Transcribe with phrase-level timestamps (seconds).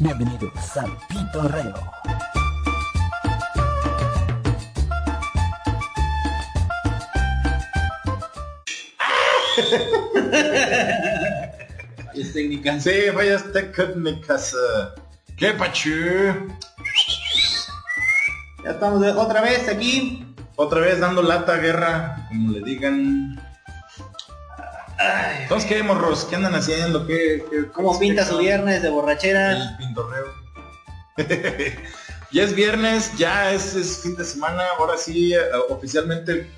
[0.00, 1.74] Bienvenidos al Pitorreo.
[12.14, 12.78] Es técnica.
[12.78, 14.54] Sí, fallas técnicas.
[15.36, 15.90] ¿Qué pachu?
[18.64, 20.24] Ya estamos otra vez aquí.
[20.54, 23.37] Otra vez dando lata, guerra, como le digan.
[25.42, 26.24] Entonces, ¿qué, morros?
[26.24, 27.06] ¿Qué andan haciendo?
[27.06, 29.52] ¿Qué, qué- ¿Cómo pinta su viernes de borrachera?
[29.52, 30.24] El pintorreo.
[32.32, 34.62] ya es viernes, ya es, es fin de semana.
[34.78, 35.38] Ahora sí, eh,
[35.68, 36.48] oficialmente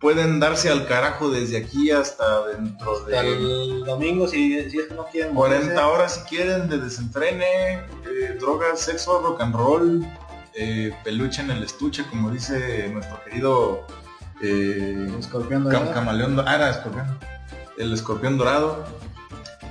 [0.00, 4.86] pueden darse al carajo desde aquí hasta dentro Hasta de el domingo si, si es
[4.88, 5.84] que no quieren 40 moverse.
[5.84, 10.06] horas si quieren de desentrene, eh, drogas, sexo, rock and roll,
[10.54, 13.86] eh, peluche en el estuche, como dice nuestro querido
[14.42, 16.40] eh, Escorpión Cam- camaleón.
[16.46, 17.18] Ah, era escorpión.
[17.78, 18.84] El escorpión dorado.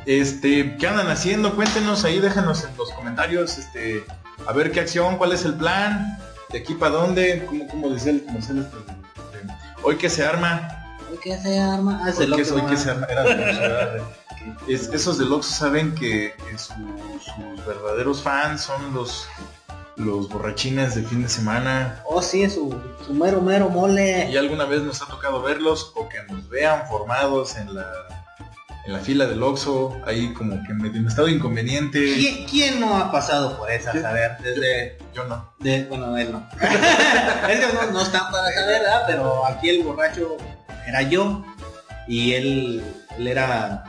[0.05, 1.55] Este, ¿qué andan haciendo?
[1.55, 4.03] Cuéntenos ahí, déjanos en los comentarios, este,
[4.48, 6.17] a ver qué acción, cuál es el plan,
[6.50, 9.53] de aquí para dónde, como, como decía el comercial este de-
[9.84, 10.78] hoy que se arma,
[11.12, 12.02] Hoy que se arma.
[12.03, 14.02] Ah, es hoy que, hoy que se arma, era de.
[14.68, 19.28] Es- esos del Oxxo saben que, que su- sus verdaderos fans son los
[19.97, 22.75] los borrachines de fin de semana Oh, sí, su,
[23.06, 24.30] su mero, mero mole.
[24.31, 27.86] y alguna vez nos ha tocado verlos o que nos vean formados en la
[28.84, 32.00] en la fila del Oxxo, ahí como que medio en estado inconveniente.
[32.16, 33.92] ¿Quién, quién no ha pasado por esa?
[33.92, 34.97] A ver, desde...
[35.14, 35.53] Yo no.
[35.59, 36.50] De, bueno, él no.
[37.47, 39.03] es que no, no están para saber, ¿verdad?
[39.06, 40.36] Pero aquí el borracho
[40.88, 41.45] era yo
[42.08, 42.84] y él,
[43.19, 43.84] él era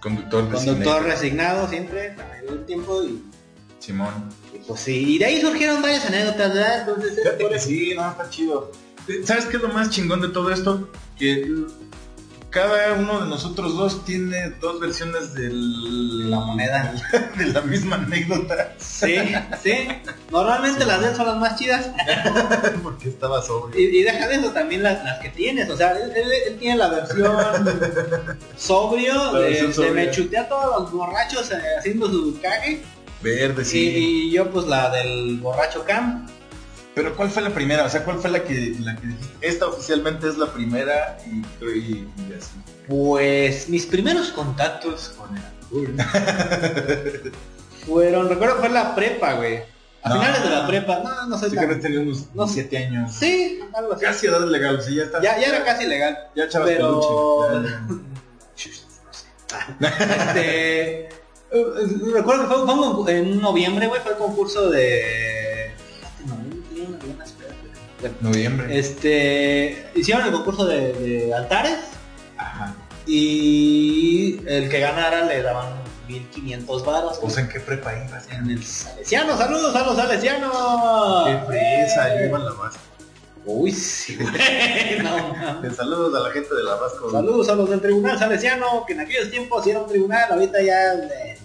[0.00, 3.22] Conductor conductor resignado siempre, mayoría del tiempo y,
[3.80, 4.30] Simón.
[4.54, 5.14] Y pues sí.
[5.14, 6.80] Y de ahí surgieron varias anécdotas, ¿verdad?
[6.88, 8.70] Entonces, Fíjate que sí, no, está chido.
[9.24, 10.88] ¿Sabes qué es lo más chingón de todo esto?
[11.18, 11.46] Que
[12.50, 16.30] cada uno de nosotros dos tiene dos versiones del...
[16.30, 16.92] La moneda.
[17.38, 18.74] de la misma anécdota.
[18.78, 19.16] Sí,
[19.62, 19.72] sí.
[20.32, 21.90] Normalmente las de él son las más chidas.
[22.82, 23.78] Porque estaba sobrio.
[23.80, 25.70] Y, y deja de eso también las, las que tienes.
[25.70, 27.36] O sea, él, él- él tiene la versión
[28.56, 32.82] sobrio, La de, de me chuté a todos los borrachos eh, haciendo su cague.
[33.22, 33.78] Verde, sí.
[33.96, 36.26] y yo pues la del borracho Cam.
[36.94, 37.84] Pero ¿cuál fue la primera?
[37.84, 39.08] O sea, ¿cuál fue la que, la que?
[39.40, 42.52] Esta oficialmente es la primera y, y, y así.
[42.88, 45.42] Pues mis primeros contactos con el
[46.00, 47.32] alcohol
[47.86, 49.62] fueron, recuerdo fue la prepa, güey.
[50.02, 50.14] A No.
[50.16, 51.46] finales de la prepa, no, no sé.
[51.46, 52.54] Así que tenía unos No sé.
[52.54, 53.12] 7 años.
[53.14, 54.04] Sí, algo así.
[54.04, 55.20] Casi edad legal, sea, ya está.
[55.22, 56.18] Ya, ya era casi legal.
[56.34, 58.70] Ya echabas pero- peluche.
[59.80, 61.08] Este.
[61.52, 65.72] Eh, Recuerdo que fue, fue en noviembre, güey, fue el concurso de.
[68.20, 68.66] Noviembre.
[68.66, 68.80] Bueno.
[68.80, 69.90] Este.
[69.94, 71.78] Hicieron el concurso de, de altares
[72.38, 72.74] Ajá.
[73.06, 75.66] y el que ganara le daban
[76.08, 77.20] 1500 varos.
[77.22, 78.26] O sea, ¿en qué prepa ibas?
[78.30, 81.26] en el Salesiano, saludos a los salesianos.
[81.26, 82.78] Qué fresa, yo iba en la base.
[83.44, 84.32] Uy, sí, güey.
[85.02, 85.74] No.
[85.74, 87.10] Saludos a la gente de la Vasco.
[87.10, 90.94] Saludos a los del Tribunal Salesiano, que en aquellos tiempos era un tribunal, ahorita ya...
[90.94, 91.38] eh,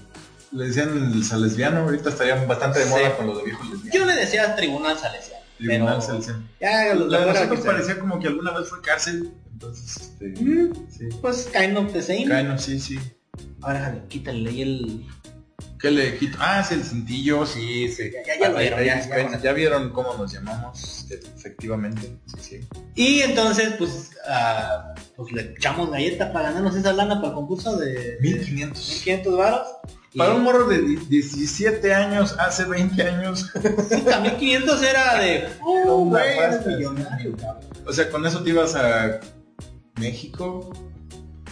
[0.51, 2.91] Le decían el salesbiano, ahorita estaría bastante de Sí.
[2.91, 3.93] moda con lo de viejos lesbianos.
[3.93, 5.43] Yo le decía Tribunal Salesiano.
[5.57, 6.43] Tribunal pero- salesiano.
[6.59, 9.31] Ya, los La de nosotros parecía como que alguna vez fue cárcel.
[9.53, 10.25] Entonces, este.
[10.43, 11.09] Mm, Sí.
[11.21, 12.25] Pues kind of the same.
[12.27, 12.99] Caino, sí, sí.
[13.61, 15.05] Ahora quítale ahí el...
[15.79, 16.37] ¿Qué le quito?
[16.41, 18.11] Ah, sí, el cintillo, sí, sí.
[18.11, 22.17] Ya- ya- ya lo Ahí- vieron, ya- vieron cómo nos llamamos, efectivamente.
[22.25, 22.59] Sí, sí.
[22.95, 27.77] Y entonces, pues, ah, pues le echamos galleta para ganarnos esa lana para el concurso
[27.77, 28.77] de 1500.
[28.79, 29.67] 1500 varos.
[30.17, 33.51] Para un morro de di- 17 años, hace 20 años.
[33.91, 35.49] puta, 1500 era de...
[35.61, 37.45] Oh, güey, millonario, sí.
[37.85, 39.19] O sea, con eso te ibas a
[39.99, 40.71] México,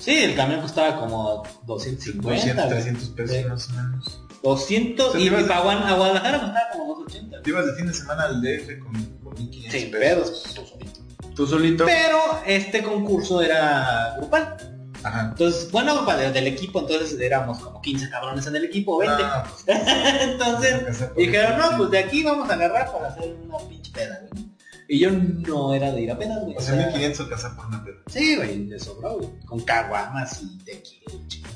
[0.03, 2.27] Sí, el camión costaba como 250.
[2.29, 2.69] 200, güey.
[2.83, 3.43] 300 pesos Sí.
[3.45, 4.19] más o menos.
[4.43, 5.61] 200 O sea, y para a
[5.95, 7.41] Guadalajara costaba como 280.
[7.41, 8.93] Te ibas de fin de semana al DF con,
[9.23, 10.43] con 1500 Sin pesos.
[10.53, 10.99] tú solito.
[11.35, 11.85] Tú solito.
[11.85, 14.57] Pero este concurso era grupal.
[15.03, 15.29] Ajá.
[15.31, 19.17] Entonces, bueno, para del equipo, entonces éramos como 15 cabrones en el equipo, 20.
[19.21, 19.77] Ah, pues,
[20.21, 24.52] entonces dijeron, no, pues de aquí vamos a agarrar para hacer una pinche peda, güey.
[24.87, 26.55] Y yo no era de ir a pedas, güey.
[26.57, 27.97] O sea, 1500 alcanzar por una peda.
[28.07, 29.29] Sí, güey, de sobró, güey.
[29.45, 31.11] Con caguamas y tequila.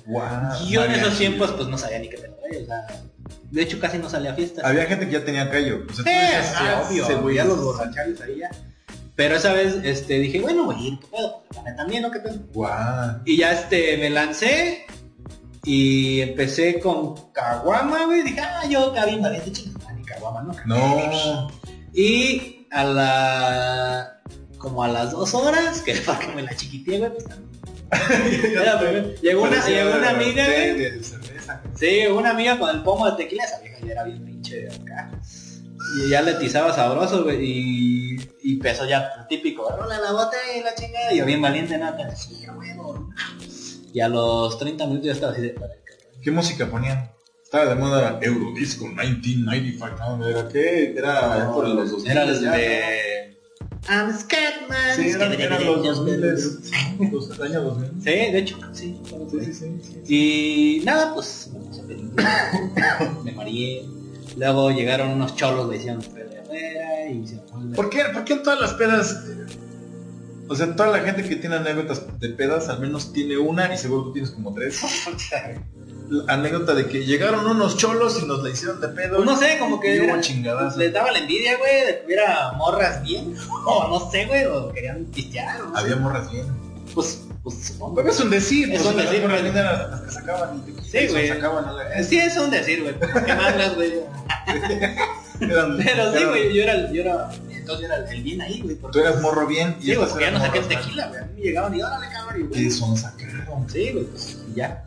[0.07, 0.65] Wow.
[0.65, 2.63] Y yo en esos tiempos, pues no sabía ni qué pedo, güey.
[2.63, 2.87] O sea,
[3.51, 4.63] de hecho casi no salía a fiestas.
[4.63, 5.85] Había gente que ya tenía callo.
[5.89, 7.05] O sea, Sí, decías, ah, obvio.
[7.05, 8.49] Se güey los borrachales ahí ya.
[9.15, 11.43] Pero esa vez este, dije, bueno, voy a ir, ¿qué pedo?
[11.49, 12.11] Pues, también, ¿no?
[12.11, 12.37] ¿Qué pedo?
[12.53, 13.21] Guau.
[13.25, 14.85] Y ya este, me lancé
[15.63, 18.21] y empecé con Caguama, güey.
[18.21, 20.53] Dije, ah, yo cabin valiente, chingada, ni Caguama, ¿no?
[20.65, 21.47] No.
[21.93, 24.21] Y a la...
[24.57, 27.47] como a las dos horas, que para que me la chiquiteé, güey, pues también.
[28.79, 29.15] Primero.
[29.21, 30.91] Llegó una, llegó una amiga, té güey.
[30.91, 31.61] de cerveza.
[31.75, 34.75] Sí, una amiga con el pomo de tequila, esa vieja ya era bien pinche de
[34.75, 35.11] acá.
[35.97, 40.61] Y ya le tizaba sabroso, güey, y, y empezó ya típico, rola la bota y
[40.61, 43.09] la chingada, y yo bien valiente, nada, sí, huevo.
[43.93, 45.55] Y a los 30 minutos ya estaba así de...
[46.21, 47.09] ¿Qué música ponían?
[47.47, 50.27] Estaba de moda Eurodisco 1995, ¿no?
[50.27, 50.93] ¿Era qué?
[50.97, 53.39] Era No, por los 2000 Era desde...
[53.87, 54.95] I'm Scatman.
[54.97, 56.21] Sí, eran, eran los 2000,
[57.09, 57.91] los años 2000.
[58.03, 59.01] Sí, de hecho, sí.
[59.01, 60.13] Sí, sí, sí, sí.
[60.13, 61.49] Y nada, pues
[63.23, 63.85] me mareé.
[64.35, 66.43] Luego llegaron unos cholos, me hicieron afuera
[67.09, 67.37] y se
[67.73, 69.23] ¿Por qué, ¿Por qué en todas las pedas?
[70.49, 73.77] O sea, toda la gente que tiene anécdotas de pedas al menos tiene una y
[73.77, 74.81] seguro tú tienes como tres.
[76.09, 79.23] La anécdota de que llegaron unos cholos y nos la hicieron de pedo.
[79.25, 80.13] No sé, como que era-
[80.77, 83.35] les daba la envidia, güey, de que hubiera morras bien.
[83.65, 85.57] O no sé, güey, o querían pistear.
[85.75, 85.81] sé.
[85.83, 86.45] Había morras bien.
[86.93, 87.95] Pues, pues supongo.
[87.95, 89.43] Pero es un decir, Es pues, un decir, güey.
[89.53, 91.27] las que sacaban Sí, y se güey.
[91.77, 92.95] la- Sí, es un decir, güey.
[93.25, 93.93] ¿Qué más, güey?
[95.41, 98.61] eran- Pero sí, güey, yo era, el- yo era, entonces yo era el bien ahí,
[98.61, 98.77] güey.
[98.91, 101.19] Tú eras morro bien y Sí, güey, porque ya no saqué tequila, güey.
[101.21, 102.63] A mí me llegaban y órale, cabrón, güey.
[102.63, 103.69] ¿Qué son sacaron?
[103.69, 104.83] Sí, güey, pues ya.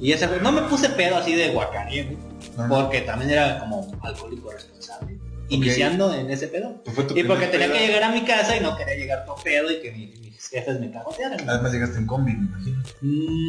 [0.00, 2.18] Y ese fue, no me puse pedo así de guacaría, güey.
[2.56, 2.82] No, no.
[2.82, 5.18] Porque también era como alcohólico responsable.
[5.48, 6.82] Iniciando en ese pedo.
[7.14, 9.80] Y porque tenía que llegar a mi casa y no quería llegar todo pedo y
[9.80, 11.38] que mi- mis jefes me cagotearan.
[11.38, 11.48] güey.
[11.48, 12.82] Además llegaste en combi, me imagino.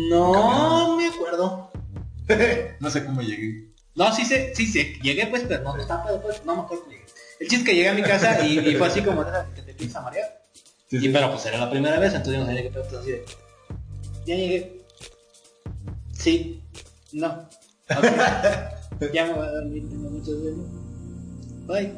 [0.09, 1.71] No me acuerdo.
[2.79, 3.69] no sé cómo llegué.
[3.95, 4.97] No, sí sé, sí sé.
[5.01, 7.05] Llegué pues, pero no, estaba pedo, pues, no me acuerdo llegué.
[7.39, 9.97] El chiste es que llegué a mi casa y, y fue así como que te
[9.97, 10.41] a marear.
[10.89, 13.11] Sí, Y pero pues era la primera vez, entonces yo no sabía qué pedo, así
[13.11, 13.25] de...
[14.25, 14.84] Ya llegué.
[16.17, 16.63] Sí.
[17.13, 17.27] No.
[17.89, 18.03] Ok.
[19.13, 20.63] ya me voy a dormir, tengo mucho sueño.
[21.67, 21.93] Bye.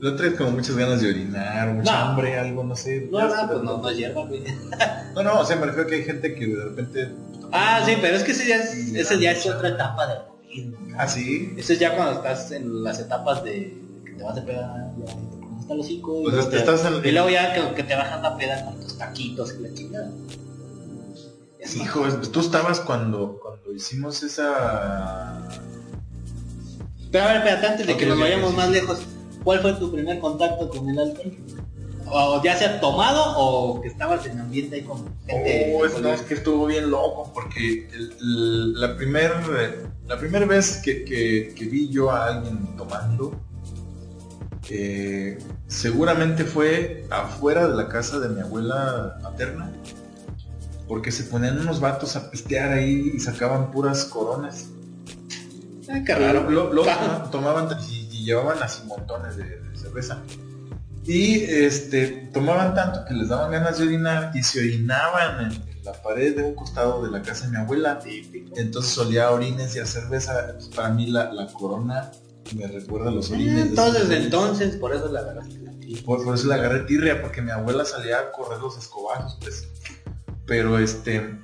[0.00, 1.98] No traes como muchas ganas de orinar, mucha No.
[2.10, 3.06] hambre, algo, no sé.
[3.10, 4.42] No, no, pues no, no hierba, güey.
[5.14, 7.08] No, no, o sea, me refiero a que hay gente que de repente...
[7.52, 10.78] Ah, sí, pero es que ese ya es, ese ya es otra etapa del alcoholismo.
[10.96, 11.52] Ah, sí.
[11.58, 15.12] Eso es ya cuando estás en las etapas de que te vas a pegar, ya
[15.58, 18.22] hasta los y Pues luego te estás en- Y luego ya que, que te bajas
[18.22, 20.10] la peda con tus taquitos y la chingada.
[21.76, 22.02] Hijo,
[22.32, 25.46] tú estabas cuando, cuando hicimos esa...
[27.12, 29.00] Pero a ver, espérate, antes de que nos vayamos más lejos,
[29.44, 31.36] ¿cuál fue tu primer contacto con el alcohol?
[32.12, 35.74] O ya sea tomado o que estabas en ambiente ahí con gente.
[35.76, 39.32] Oh, es, no, es que estuvo bien loco porque el- el- la primer
[40.08, 43.32] la primera vez que, que- que vi yo a alguien tomando
[44.68, 49.70] eh, seguramente fue afuera de la casa de mi abuela materna
[50.90, 54.66] porque se ponían unos vatos a pistear ahí y sacaban puras coronas
[55.88, 56.50] Ah, raro.
[56.50, 60.18] Lo- lo- toma- tomaban y, y llevaban así montones de, de cerveza.
[61.04, 65.92] Y este tomaban tanto que les daban ganas de orinar y se orinaban en, la
[65.94, 68.00] pared de un costado de la casa de mi abuela.
[68.56, 70.54] Entonces olía a orines y a cerveza.
[70.54, 72.10] Pues, para mí la, la corona
[72.56, 73.54] me recuerda a los orines.
[73.54, 75.58] de Entonces, esos- entonces, por eso la agarraste.
[76.04, 79.68] por, por eso la agarré tirria, porque mi abuela salía a correr los escobazos, pues.
[80.46, 81.38] Pero este.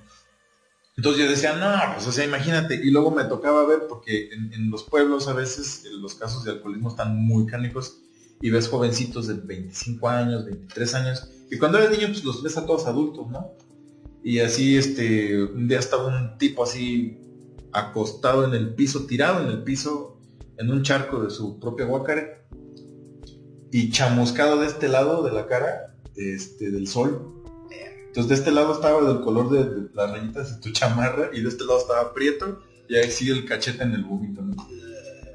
[0.96, 2.74] Entonces yo decía, no, pues o sea, imagínate.
[2.76, 6.52] Y luego me tocaba ver, porque en, los pueblos a veces eh, los casos de
[6.52, 7.98] alcoholismo están muy cánicos
[8.40, 11.30] y ves jovencitos de 25 años, 23 años.
[11.50, 13.52] Y cuando eres niño, pues los ves a todos adultos, ¿no?
[14.24, 17.18] Y así, este, un día estaba un tipo así
[17.72, 20.18] acostado en el piso, tirado en el piso,
[20.58, 22.46] en un charco de su propia guacare
[23.70, 27.35] y chamuscado de este lado de la cara este, del sol.
[28.16, 31.42] Entonces de este lado estaba del color de, de las rayitas de tu chamarra y
[31.42, 34.40] de este lado estaba prieto y ahí sigue el cachete en el bubito.
[34.40, 34.56] ¿no?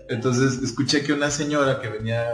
[0.10, 2.26] Entonces escuché que una señora que venía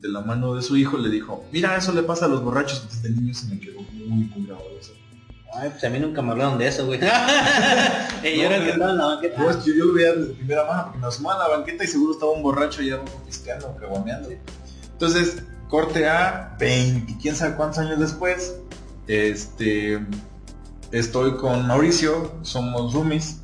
[0.00, 2.86] de la mano de su hijo le dijo, mira, eso le pasa a los borrachos.
[2.90, 4.92] Desde niño se me quedó muy, muy grabado eso.
[5.52, 6.98] Ay, pues a mí nunca me hablaron de eso, güey.
[7.00, 7.12] Yo No,
[8.24, 9.38] era el que estaba en la banqueta.
[9.38, 11.56] No, es que yo, yo lo veía desde primera mano porque me asomaba a la
[11.58, 14.30] banqueta y seguro estaba un borracho y era un pisteando, caguameando.
[14.92, 18.54] Entonces, corte a 20, quién sabe cuántos años después,
[19.06, 20.00] este,
[20.92, 23.38] estoy con Mauricio, somos roomies.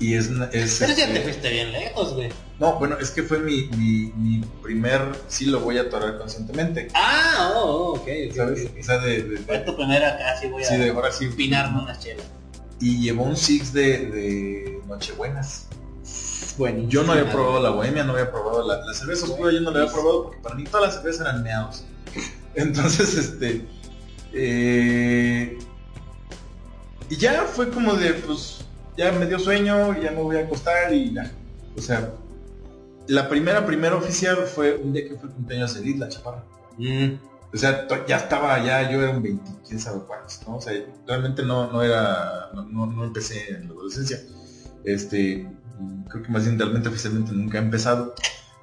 [0.00, 2.28] Y es, es Pero ya te este, fuiste bien lejos, güey.
[2.60, 6.86] no, bueno, es que fue mi, mi, mi primer, sí lo voy a atorar conscientemente,
[6.94, 8.64] Ah, oh, oh, ok, ok, ¿sabes?
[8.66, 8.80] ok, ok.
[8.80, 11.24] O sea, de, de- Fue tu primera casi voy a sí, de ahora sí.
[11.24, 12.26] empinarme unas chelas.
[12.80, 15.66] Y llevó un six de, de Nochebuenas.
[16.58, 19.60] Bueno, Yo no había probado la bohemia, no había probado la, la cerveza oscura, yo
[19.62, 21.84] no la había probado porque para mí todas las cervezas eran meados.
[22.54, 23.66] Entonces, este...
[24.32, 25.58] eh,
[27.08, 28.64] y ya fue como de, pues,
[28.96, 31.30] ya me dio sueño, ya me voy a acostar y ya.
[31.76, 32.12] O sea,
[33.06, 36.44] la primera, primera oficial fue un día que fue cumpleaños de Edith, la chaparra.
[36.76, 37.14] Mm,
[37.52, 40.56] O sea, ya estaba, ya yo era un 20, quién sabe cuántos, ¿no?
[40.56, 40.74] O sea,
[41.06, 44.20] realmente no, no era, no, no, no empecé en la adolescencia.
[44.84, 45.48] Este,
[46.08, 48.14] creo que más bien realmente oficialmente nunca ha empezado.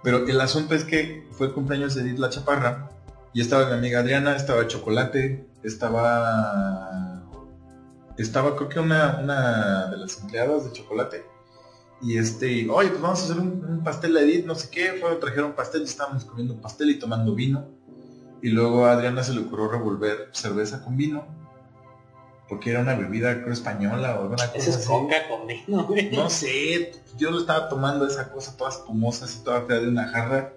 [0.03, 2.91] Pero el asunto es que fue el cumpleaños de Edith La Chaparra
[3.33, 7.21] y estaba mi amiga Adriana, estaba Chocolate, estaba...
[8.17, 11.25] Estaba creo que una, una de las empleadas de Chocolate.
[12.01, 14.93] Y este, oye, pues vamos a hacer un, un pastel de Edith, no sé qué,
[15.01, 17.67] fue, trajeron pastel y estábamos comiendo un pastel y tomando vino.
[18.41, 21.25] Y luego a Adriana se le ocurrió revolver cerveza con vino.
[22.47, 24.87] Porque era una bebida creo española o alguna cosa es así.
[24.87, 25.87] coca con vino.
[26.11, 30.07] No sé, yo lo estaba tomando esa cosa toda espumosa, así toda fea de una
[30.07, 30.53] jarra.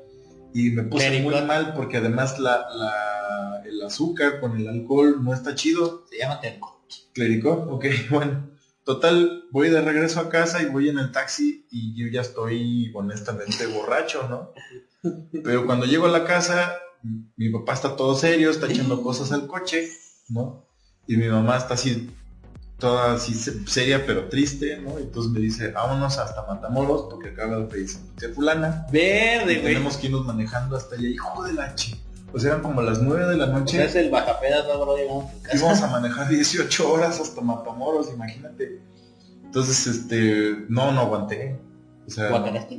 [0.54, 1.46] Y me puse muy Clericot.
[1.46, 6.04] mal porque además la, la- el azúcar con el alcohol no está chido.
[6.10, 6.82] Se llama terco.
[7.12, 8.48] Clericó, ok, bueno.
[8.84, 12.90] Total, voy de regreso a casa y voy en el taxi y yo ya estoy
[12.94, 14.52] honestamente borracho, ¿no?
[15.44, 16.72] Pero cuando llego a la casa,
[17.36, 19.90] mi papá está todo serio, está echando cosas al coche,
[20.30, 20.64] ¿no?
[21.06, 22.08] Y mi mamá está así,
[22.78, 24.98] toda así se- seria pero triste, ¿no?
[24.98, 28.86] Entonces me dice, vámonos hasta Matamoros porque acaba de pedirse de fulana.
[28.92, 29.62] Verde, güey.
[29.74, 32.00] tenemos que irnos manejando hasta allá, hijo de la chi.
[32.30, 33.82] Pues eran como las 9 de la noche.
[33.84, 34.96] es el bajapedas, no, bro.
[35.52, 38.80] Íbamos a manejar 18 horas hasta Matamoros, imagínate.
[39.44, 41.58] Entonces, este, no, no aguanté.
[42.06, 42.30] O sea,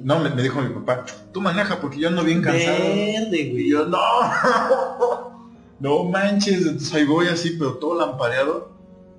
[0.04, 2.78] no, me, me dijo mi papá, tú maneja porque yo ando bien cansado.
[2.80, 3.70] Verde, Y güey.
[3.70, 3.98] yo, no,
[5.80, 6.62] no manches.
[6.62, 8.72] Entonces ahí voy así, pero todo lampareado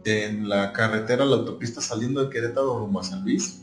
[0.05, 3.63] en la carretera, la autopista saliendo de Querétaro rumbo a San Luis.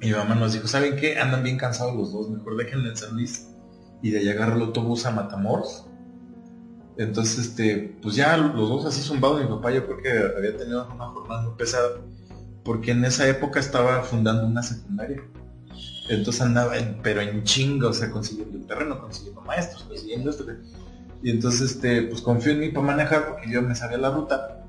[0.00, 1.18] Mi mamá nos dijo, ¿saben qué?
[1.18, 3.48] Andan bien cansados los dos, mejor déjenle en San Luis.
[4.02, 5.86] Y de ahí agarro el autobús a Matamoros.
[6.96, 10.86] Entonces, este, pues ya los dos así zumbados, mi papá yo creo que había tenido
[10.94, 11.88] una jornada muy pesada,
[12.64, 15.22] porque en esa época estaba fundando una secundaria.
[16.08, 20.44] Entonces andaba, pero en chinga, o sea, consiguiendo el terreno, consiguiendo maestros, consiguiendo esto.
[21.22, 24.63] Y entonces, este, pues confío en mí para manejar, porque yo me sabía la ruta,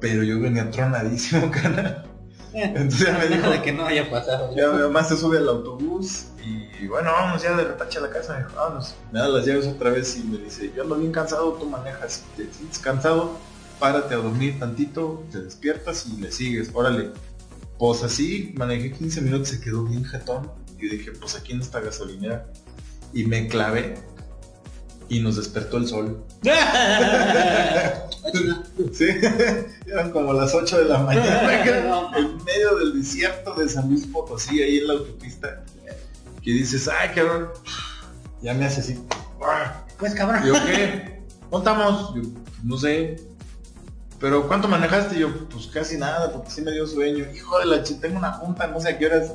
[0.00, 2.04] pero yo venía tronadísimo, cara.
[2.54, 4.54] Entonces ya me dijo, de que no haya pasado.
[4.56, 6.26] ya mi mamá se sube al autobús
[6.80, 8.94] y bueno, vamos ya de retache a la casa, me dijo, vámonos.
[9.12, 12.24] Me da las llaves otra vez y me dice, yo ando bien cansado, tú manejas,
[12.36, 13.36] te sientes cansado,
[13.78, 17.10] párate a dormir tantito, te despiertas y le sigues, órale.
[17.78, 21.80] Pues así, manejé 15 minutos, se quedó bien jetón y dije, pues aquí en esta
[21.80, 22.46] gasolinera.
[23.12, 23.94] Y me clavé
[25.08, 26.24] y nos despertó el sol.
[28.92, 29.06] Sí,
[29.86, 34.62] eran como las 8 de la mañana, en medio del desierto de San Luis Potosí,
[34.62, 35.64] ahí en la autopista,
[36.42, 37.48] que dices, ay, cabrón,
[38.42, 38.98] ya me hace así.
[39.98, 40.44] Pues cabrón.
[40.44, 41.22] Yo, ¿qué?
[41.50, 42.14] ¿Dónde estamos?
[42.14, 42.22] Yo,
[42.62, 43.16] no sé.
[44.20, 45.18] Pero ¿cuánto manejaste?
[45.18, 47.24] Yo, pues casi nada, porque sí me dio sueño.
[47.34, 48.00] Hijo de la ch...
[48.00, 49.32] tengo una junta, no sé a qué horas.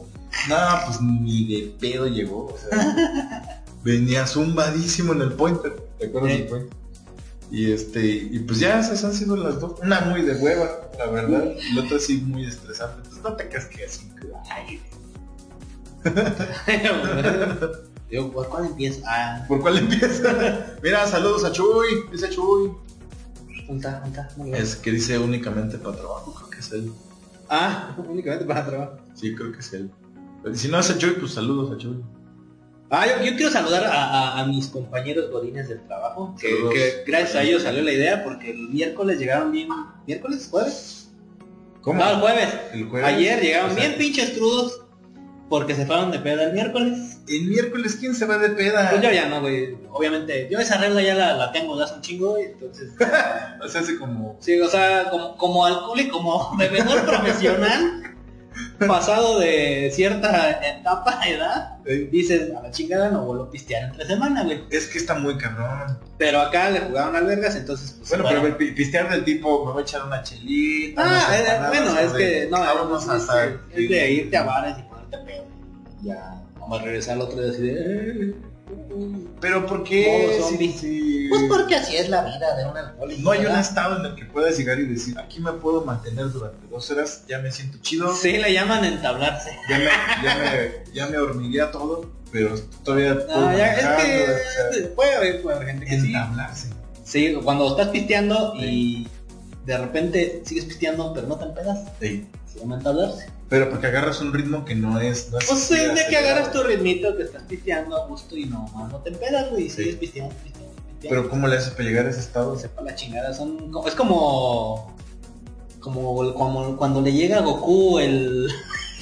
[0.50, 2.48] Nada, pues ni de pedo llegó.
[2.48, 5.74] O sea, venía zumbadísimo en el pointer.
[6.00, 6.38] ¿Te acuerdas Sí.
[6.40, 6.78] del pointer?
[7.52, 9.80] Y este, y pues ya esas han sido las dos.
[9.82, 11.54] Una muy de hueva, la verdad.
[11.70, 12.98] Y la otra sí muy estresante.
[12.98, 14.12] Entonces no te casques así.
[14.50, 14.82] Ay,
[18.10, 19.02] Digo, ¿por cuál empieza?
[19.08, 20.75] Ah, ¿Por cuál empieza?
[20.84, 21.88] Mira, saludos a Chuy.
[22.12, 22.72] Dice Chuy.
[23.68, 24.28] junta, junta.
[24.38, 24.62] muy bien.
[24.62, 26.92] Es que dice únicamente para trabajo, creo que es él.
[27.50, 28.98] Ah, únicamente para trabajo.
[29.16, 29.92] Sí, creo que es él.
[30.44, 32.04] Pero si no es a Chuy, pues saludos a Chuy.
[32.95, 37.35] Ah, yo, yo quiero saludar a, a- a mis compañeros godines del trabajo, que, gracias
[37.35, 39.67] a ellos salió la idea, porque el miércoles llegaron bien...
[40.05, 40.47] ¿Miércoles?
[40.51, 41.09] ¿Jueves?
[41.81, 42.00] ¿Cómo?
[42.00, 42.50] No, el jueves.
[42.71, 43.07] El jueves.
[43.09, 44.81] Ayer llegaron O sea, bien pinches crudos,
[45.50, 47.17] porque se fueron de peda el miércoles.
[47.27, 48.89] El miércoles, ¿quién se va de peda?
[48.91, 49.75] Pues yo ya no, güey.
[49.91, 52.91] Obviamente, yo esa regla ya la, la tengo de hace un chingo, y entonces...
[53.63, 54.38] O sea, hace como...
[54.39, 58.12] Sí, o sea, como, como alcohólico, como bebedor profesional,
[58.88, 64.06] pasado de cierta etapa edad, eh, dices, a la chingada no vuelvo a pistear entre
[64.06, 64.63] semana, güey.
[64.70, 65.98] es que está muy cabrón.
[66.18, 68.42] Pero acá le jugaban albergas, entonces, pues, Bueno, bueno.
[68.44, 71.02] pero pi- pistear del tipo, me voy a echar una chelita.
[71.06, 73.46] Ah, eh, empanadas, bueno, es que, no, es, hasta...
[73.46, 75.46] es de irte a bares y ponerte pedo.
[76.04, 78.36] Ya, vamos a regresar al otro día así de...
[79.39, 80.27] Pero ¿por qué?
[80.38, 80.71] Modo zombie.
[80.73, 81.27] Sí, sí.
[81.29, 83.21] Pues porque así es la vida de un alcohólico.
[83.21, 86.31] No hay un estado en el que puedas llegar y decir, aquí me puedo mantener
[86.31, 89.51] durante dos horas, ya me siento chido, Sí, le llaman entablarse.
[89.69, 89.85] ya, me,
[90.23, 94.25] ya, me, ya me hormigué a todo, pero todavía puedo No, ya, es que o
[94.83, 96.07] sea, puede haber, puede haber gente que sí.
[96.07, 96.67] entablarse.
[97.03, 99.07] Sí, cuando estás pisteando y
[99.65, 102.27] de repente sigues pisteando pero no te empedas, Sí.
[102.53, 103.27] Se llama entablarse.
[103.50, 105.29] Pero porque agarras un ritmo que no es...
[105.31, 108.45] No es Pues es de que agarras tu ritmito, que estás pisteando a gusto y
[108.45, 109.77] no, no te empedas, güey, y Sí.
[109.83, 111.10] sigues pisteando, pisteando, pisteando.
[111.10, 112.57] Pero ¿cómo le haces para llegar a ese estado?
[112.57, 114.93] sepa la chingada, son como- es como
[115.79, 118.48] como, como cuando le llega a Goku el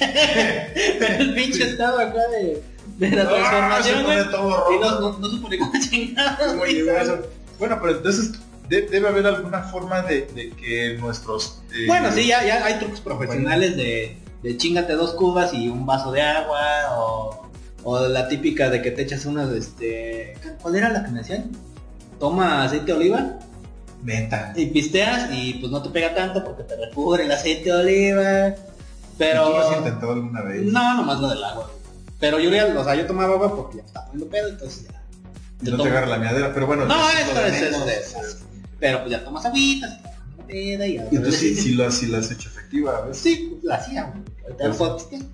[1.18, 2.62] el pinche estado acá de,
[2.98, 4.18] de la Ah, transformación, se güey.
[4.18, 5.00] pone todo Y no, rojo.
[5.12, 6.54] no, no supo ni cómo chingada.
[7.58, 8.32] Bueno, pero entonces
[8.72, 11.62] de- debe haber alguna forma de, de que nuestros...
[11.74, 15.84] eh, Bueno, sí, ya, ya hay trucos profesionales de, de chingate dos cubas y un
[15.86, 16.60] vaso de agua,
[16.96, 17.48] o,
[17.84, 21.50] o la típica de que te echas unas, este, ¿cuál era la que me decían?
[22.18, 23.38] Toma aceite de oliva
[24.02, 24.52] Neta.
[24.56, 28.54] y pisteas y pues no te pega tanto porque te recubre el aceite de oliva,
[29.18, 29.44] pero...
[29.46, 30.62] ¿Tú lo has intentado alguna vez?
[30.62, 31.70] No, nomás lo del agua.
[32.18, 32.50] Pero yo,
[32.80, 34.98] o sea, yo tomaba agua porque ya estaba poniendo pedo, entonces ya.
[35.70, 36.84] No te agarra la miadera, pero bueno.
[36.86, 38.38] No, esto de es- es
[38.82, 39.96] Pero pues ya tomas agüitas,
[40.48, 40.76] y
[41.16, 43.16] tú sí, sí, lo, sí la has hecho efectiva, ¿ves?
[43.16, 44.22] Sí, pues la hacía, güey.
[44.44, 45.28] Ahorita no.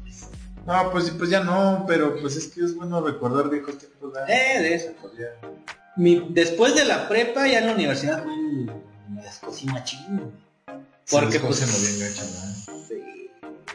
[0.67, 4.13] No, pues, pues ya no, pero pues es que es bueno recordar viejos tiempos.
[4.29, 4.91] Eh, de eso.
[5.01, 5.49] Pues ya.
[5.97, 8.71] Mi, después de la prepa, ya en la universidad fue el-
[9.09, 10.31] me descosí machín.
[11.11, 11.61] Porque pues...
[11.81, 12.85] bien gacho, ¿verdad?
[12.87, 13.31] sí.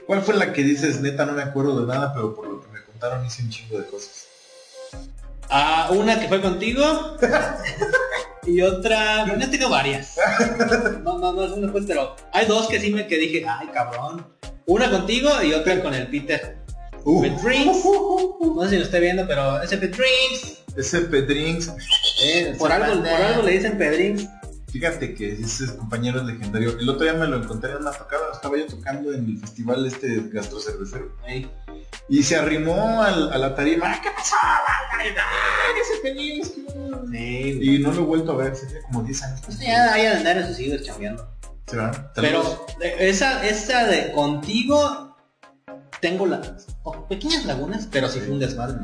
[0.06, 2.68] ¿Cuál fue la que dices, neta, no me acuerdo de nada, pero por lo que
[2.68, 4.28] me contaron hice un chingo de cosas?
[5.50, 7.18] Ah, una que fue contigo.
[8.46, 9.26] y otra...
[9.26, 10.16] Bueno, tengo varias.
[11.04, 13.68] No, no, no es una pues, pero hay dos que sí me que dije, ay
[13.68, 14.26] cabrón.
[14.66, 16.58] Una contigo y otra con el Peter.
[17.04, 17.78] Uh, Pet Drinks.
[18.56, 20.64] No sé si lo estoy viendo, pero ese Pet Drinks.
[20.78, 21.72] ese Pedrinks,
[22.24, 24.28] Eh, por, algo, por algo le dicen Pet Drinks.
[24.74, 26.80] Fíjate que ese compañero es legendario.
[26.80, 29.86] El otro día me lo encontré en una tocada, estaba yo tocando en el festival
[29.86, 31.16] este gastrocervecero.
[31.24, 31.50] Ahí.
[32.10, 34.36] Y se arrimó al, a la tarima, "Ah, ¿qué pasó?
[35.80, 37.04] Ese Pedrinks, qué bueno".
[37.12, 37.60] Sí.
[37.62, 39.42] Y no lo he vuelto a ver, sería como 10 años.
[39.46, 41.30] Pues ya hay andar en sus hijos chambeando.
[41.68, 41.78] ¿Se.
[42.16, 45.16] Pero esa, esa de contigo
[46.02, 48.78] tengo las oh, pequeñas lagunas, pero sí fue un desmadre.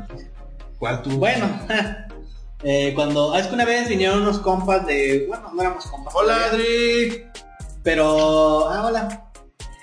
[0.78, 1.10] ¿Cuál tú?
[1.18, 1.46] Bueno,
[2.62, 6.14] eh, cuando ah, es que una vez vinieron unos compas de, bueno, no éramos compas.
[6.14, 7.24] Hola Adri.
[7.82, 9.30] Pero, ah, hola.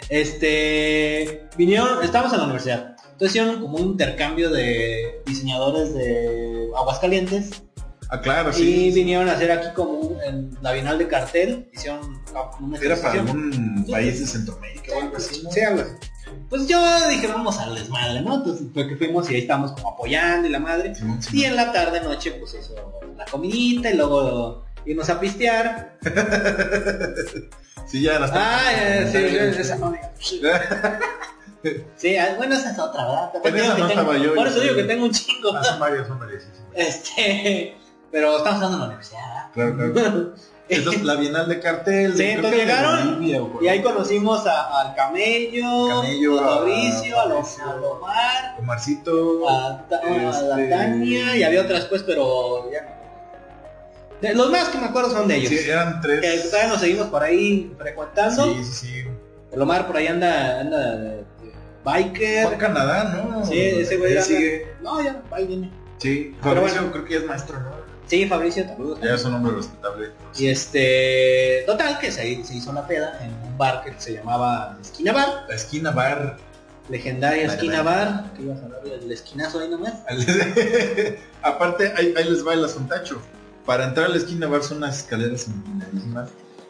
[0.10, 2.96] Este, vinieron, estábamos en la universidad.
[3.12, 7.63] Entonces hicieron como un intercambio de diseñadores de Aguascalientes
[8.10, 8.91] Ah, claro, y sí.
[8.93, 12.00] vinieron a hacer aquí como un- en la Bienal de Cartel, hicieron
[12.62, 13.91] una Era para Sí.
[13.91, 15.51] país de Centroamérica o algo así, ¿no?
[15.51, 15.91] Sí, algo así.
[16.50, 16.79] Pues yo
[17.10, 18.36] dije, vamos al desmadre, ¿no?
[18.36, 20.93] Entonces fue que fuimos y ahí estábamos como apoyando y la madre.
[21.34, 22.73] Y en la tarde noche pues hizo
[23.17, 25.97] la comidita y luego irnos a pistear.
[27.88, 29.17] Sí, ya las Ah, eh, sí,
[29.62, 29.78] esa
[31.95, 33.32] Sí, bueno, esa es otra, ¿verdad?
[33.32, 35.06] Por eso digo no que tengo- estaba yo, Por yo eso digo soy- que tengo
[35.06, 35.56] un chingo.
[35.56, 36.88] Ah, son varias, son varias, sí, son varias.
[36.95, 37.78] Este,
[38.12, 39.52] pero estamos hablando de la universidad.
[39.54, 40.34] Claro, claro.
[40.69, 42.15] Entonces, la Bienal de Cartel.
[42.17, 47.36] Sí, entonces llegaron Bolivia Y ahí conocimos a- al camello, Camello, a Mauricio, a, Lo-
[47.36, 47.63] Mauricio.
[47.69, 49.49] a Lomar, Omarcito.
[49.49, 50.30] a, Ta- a la
[50.62, 52.97] Este- Tania y había otras pues, pero ya no.
[54.21, 55.49] De- los más que me acuerdo son de ellos.
[55.49, 56.19] Sí, eran tres.
[56.21, 58.43] Que todavía nos seguimos por ahí frecuentando.
[58.56, 59.03] Sí, sí, sí.
[59.51, 61.23] El Omar por ahí anda, anda de
[61.84, 62.58] Fue a biker.
[62.58, 63.45] Canadá, ¿no?
[63.45, 64.73] Sí, ese güey sigue.
[64.82, 65.71] No, ya, ahí viene.
[65.99, 66.91] Sí, Fabricio bueno.
[66.91, 67.87] creo que ya es maestro, ¿no?
[68.08, 69.00] Sí, Fabricio, saludos.
[69.04, 70.12] Ya es un hombre respetable.
[70.38, 74.78] Y este, total, que se, se hizo la peda en un bar que se llamaba
[74.82, 76.38] Esquina Bar, La esquina bar.
[76.89, 77.82] legendaria Esquina.
[77.84, 79.93] Bar, que ibas a hablar del esquinazo ahí nomás.
[81.41, 83.22] Aparte, ahí, ahí les va el asuntacho.
[83.65, 86.30] Para entrar a la esquina bar son unas escaleras empinadísimas,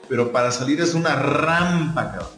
[0.09, 2.29] pero para salir es una rampa, cabrón.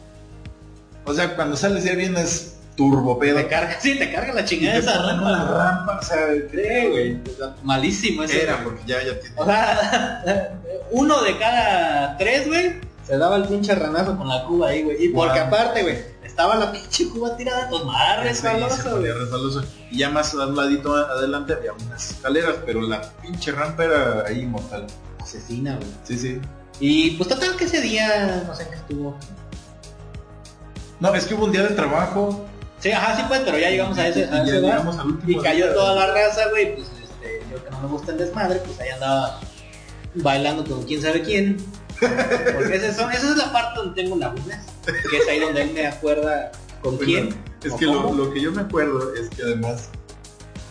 [1.06, 3.36] O sea, cuando sales ya vienes turbopedo.
[3.36, 5.22] Te carga, sí, te carga la chingada esa rampa.
[5.22, 7.20] una rampa, o sea, Sí, güey.
[7.62, 8.42] Malísimo ese.
[8.42, 9.34] Era, porque ya, ya tiene.
[9.36, 10.58] O sea,
[10.90, 15.04] uno de cada tres, güey, se daba el pinche ranazo con la cuba ahí, güey.
[15.04, 19.66] Y porque aparte, güey, estaba la pinche cuba tirada, se resbaloso, ponía güey.
[19.90, 24.24] Y ya más a un ladito adelante había unas escaleras, pero la pinche rampa era
[24.26, 24.86] ahí mortal.
[25.20, 25.88] Asesina, güey.
[26.04, 26.40] Sí, sí.
[26.78, 29.18] Y pues total que ese día, no sé qué estuvo.
[30.98, 32.46] No, es que hubo un día de trabajo.
[32.80, 34.62] Sí, ajá, sí pues, pero ya llegamos a ese, y a ya ese bar.
[34.62, 37.88] llegamos al último Y cayó toda la raza, güey, pues este, yo que no me
[37.88, 39.40] gusta el desmadre, pues ahí andaba
[40.14, 41.58] bailando con quién sabe quién.
[42.00, 44.64] Porque ese son, esa es la parte donde tengo lagunas,
[45.10, 47.36] que es ahí donde él me acuerda con Bueno, quién.
[47.62, 49.90] Es ¿O que lo, que yo me acuerdo es que además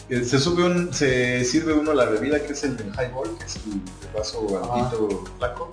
[0.09, 3.45] eh, se sube un, se sirve uno la bebida que es el del highball, que
[3.45, 5.69] es el, vaso altito flaco.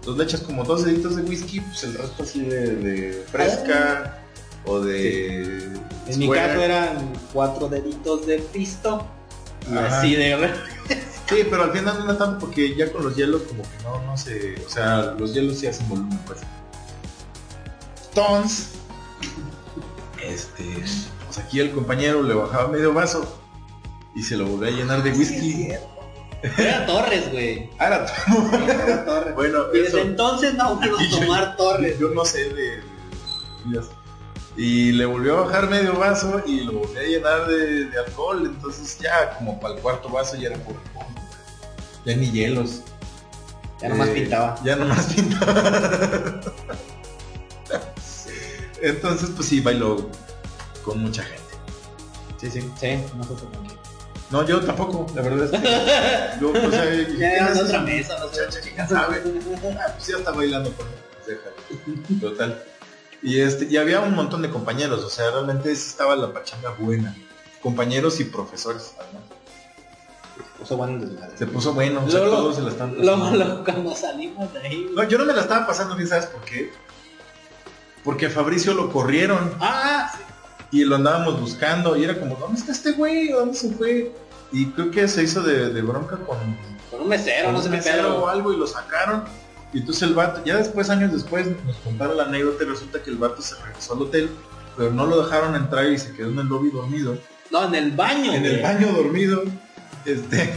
[0.00, 4.18] Entonces le echas como dos deditos de whisky, pues el resto así de, de fresca
[4.68, 5.72] o de.
[6.06, 9.06] En mi caso eran cuatro deditos de pisto.
[9.70, 9.98] Y Ajá.
[9.98, 10.50] así de...
[11.28, 14.16] Sí, pero al final no tanto porque ya con los hielos como que no, no
[14.16, 16.38] sé, o sea, los hielos sí hacen volumen, pues.
[18.08, 18.70] Entonces,
[20.24, 20.64] este,
[21.26, 23.40] pues aquí el compañero le bajaba medio vaso
[24.14, 25.68] y se lo volvía a llenar de whisky.
[26.56, 27.68] Era Torres, güey.
[27.78, 28.06] Ah, era.
[28.86, 29.34] Era Torres.
[29.34, 31.98] Bueno, Y desde eso, entonces no vuelvo a Yo- tomar Torres.
[31.98, 32.80] yo no sé de.
[34.60, 38.42] Y le volvió a bajar medio vaso y lo volvió a llenar de, de alcohol.
[38.44, 40.74] Entonces ya como para el cuarto vaso ya era por
[42.04, 42.80] Ya ni hielos.
[43.80, 44.60] Ya nomás Eh, pintaba.
[44.64, 46.40] Ya nomás pintaba.
[48.82, 50.08] Entonces, pues sí, bailó.
[50.84, 51.42] con mucha gente.
[52.40, 52.60] Sí, sí.
[52.60, 53.78] Sí, también.
[54.30, 57.68] No, yo tampoco, la verdad es que yo, o sea, Ya ¿quién era es otra
[57.68, 58.60] esa mesa, no sé.
[58.74, 59.22] ¿Quién sabe?
[59.80, 60.86] Ah, pues ya está bailando por
[61.26, 62.20] déjalo.
[62.20, 62.62] Total.
[63.22, 66.70] Y este, y había un montón de compañeros, o sea, realmente sí estaba la pachanga
[66.78, 67.16] buena.
[67.60, 69.22] Compañeros y profesores, además.
[70.58, 71.08] Puso bueno.
[71.36, 73.30] Se puso bueno, o sea, todos se la están pasando.
[73.36, 74.90] luego, cuando salimos de ahí.
[74.94, 76.72] No, yo no me la estaba pasando bien, ¿sabes por qué?
[78.04, 80.12] Porque a Fabricio lo corrieron Ah,
[80.70, 83.28] y lo andábamos buscando y era como, ¿dónde está este güey?
[83.30, 84.12] ¿Dónde se fue?
[84.52, 86.38] Y creo que se hizo de, de bronca con,
[86.90, 88.28] con un mesero, con no un sé qué mesero o pedo.
[88.28, 89.24] algo y lo sacaron.
[89.72, 93.10] Y entonces el vato, ya después, años después, nos contaron la anécdota y resulta que
[93.10, 94.30] el vato se regresó al hotel,
[94.76, 97.18] pero no lo dejaron entrar y se quedó en el lobby dormido.
[97.50, 98.32] No, en el baño.
[98.32, 99.42] En el baño dormido.
[100.04, 100.54] Este.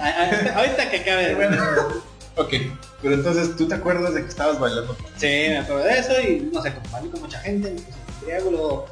[0.00, 1.34] Ah, ah, Ahorita que acabe.
[1.36, 1.62] bueno,
[2.36, 2.52] ok.
[3.02, 4.96] Pero entonces, ¿tú te acuerdas de que estabas bailando?
[5.16, 8.24] Sí, me acuerdo de eso y no sé, compartí con mucha gente, me puse un
[8.24, 8.86] triángulo.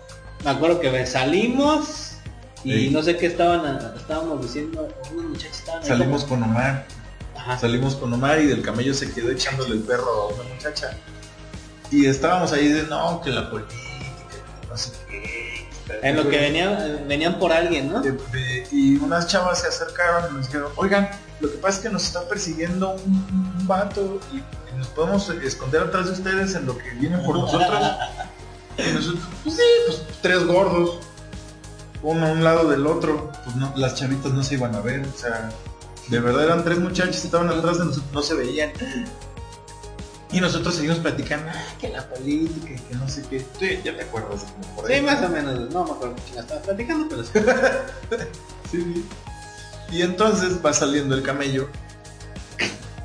[0.45, 2.17] Me acuerdo que salimos
[2.65, 2.91] y Sí.
[2.91, 6.87] no sé qué estaban, estábamos diciendo, unos muchachos estaban ahí Salimos con Omar.
[7.43, 7.59] Ajá.
[7.59, 10.97] Salimos con Omar y del camello se quedó echándole el perro a una muchacha.
[11.91, 13.77] Y estábamos ahí de no, que la política,
[14.31, 15.69] que no sé qué.
[16.03, 18.03] En lo que venían, venían por alguien, ¿no?
[18.71, 22.05] Y unas chavas se acercaron y nos dijeron, oigan, lo que pasa es que nos
[22.05, 26.79] está persiguiendo un, un vato y, y nos podemos esconder atrás de ustedes en lo
[26.79, 27.79] que vienen por nosotros.
[28.79, 31.01] Y nosotros, pues sí, pues tres gordos,
[32.03, 35.05] uno a un lado del otro, pues no, las chavitas no se iban a ver,
[35.07, 35.51] o sea,
[36.09, 38.73] de verdad eran tres muchachos que estaban atrás de nosotros, no se veían.
[40.33, 43.45] Y nosotros seguimos platicando, "Ah, que la política, que no sé qué.
[43.59, 44.45] Sí, ya te acuerdas.
[44.63, 44.99] como por ahí.
[45.01, 47.23] Sí, más o menos, no me acuerdo quién estaba platicando, pero
[48.71, 48.79] sí.
[48.83, 49.05] Sí.
[49.91, 51.69] Y entonces va saliendo el camello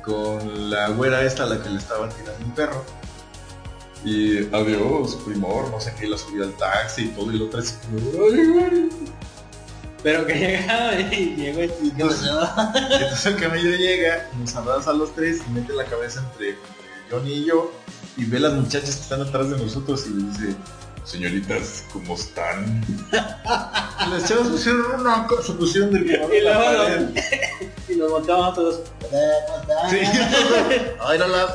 [0.02, 2.82] con la güera esta a la que le estaba tirando un perro.
[4.04, 7.60] Y adiós, primor, no sé qué, la subió al taxi y todo, y lo otra
[10.08, 12.48] Pero que llegaba y llegó y ¿qué pasó?
[12.90, 16.52] Y entonces el camello llega, nos abraza a los tres y mete la cabeza entre,
[16.52, 17.70] entre Johnny y yo
[18.16, 20.56] y ve las muchachas que están atrás de nosotros y dice,
[21.04, 22.82] señoritas, ¿cómo están?
[23.12, 26.06] Las chavas pusieron una se pusieron del
[26.38, 27.10] Y la.
[27.90, 28.80] Y nos volteamos todos.
[29.90, 29.98] Sí,
[31.00, 31.50] ay, no las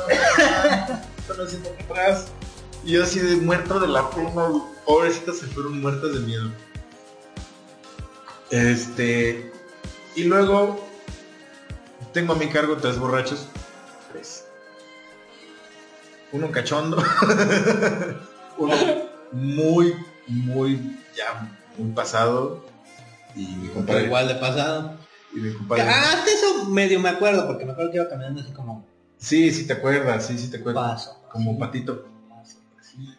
[1.18, 2.26] están haciendo aquí atrás.
[2.84, 4.46] Y yo así de muerto de la pena,
[4.86, 6.52] pobrecitas se fueron muertas de miedo.
[8.54, 9.50] Este,
[10.14, 10.80] y luego
[12.12, 13.48] tengo a mi cargo tres borrachos.
[14.12, 14.44] Tres.
[16.30, 17.02] Uno cachondo.
[18.58, 18.74] Uno
[19.32, 19.94] muy,
[20.28, 22.64] muy, ya muy pasado.
[23.34, 24.04] Y mi Pero compadre.
[24.04, 24.96] igual de pasado.
[25.34, 25.82] Y mi compadre.
[25.82, 28.86] Ah, hasta eso medio me acuerdo, porque me acuerdo que iba caminando así como
[29.18, 30.92] Sí, sí te acuerdas, sí, sí te acuerdas.
[30.92, 31.24] paso.
[31.32, 32.06] Como patito.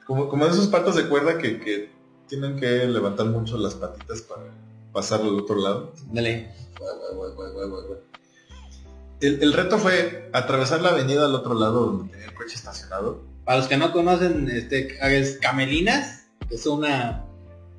[0.07, 1.91] Como, como de esos patos de cuerda que, que
[2.29, 4.43] tienen que levantar mucho las patitas para
[4.95, 5.93] pasar al otro lado.
[6.11, 6.49] Dale.
[9.21, 13.21] El, el reto fue atravesar la avenida al otro lado donde tenía el coche estacionado.
[13.45, 17.23] Para los que no conocen, este es Camelinas, que es una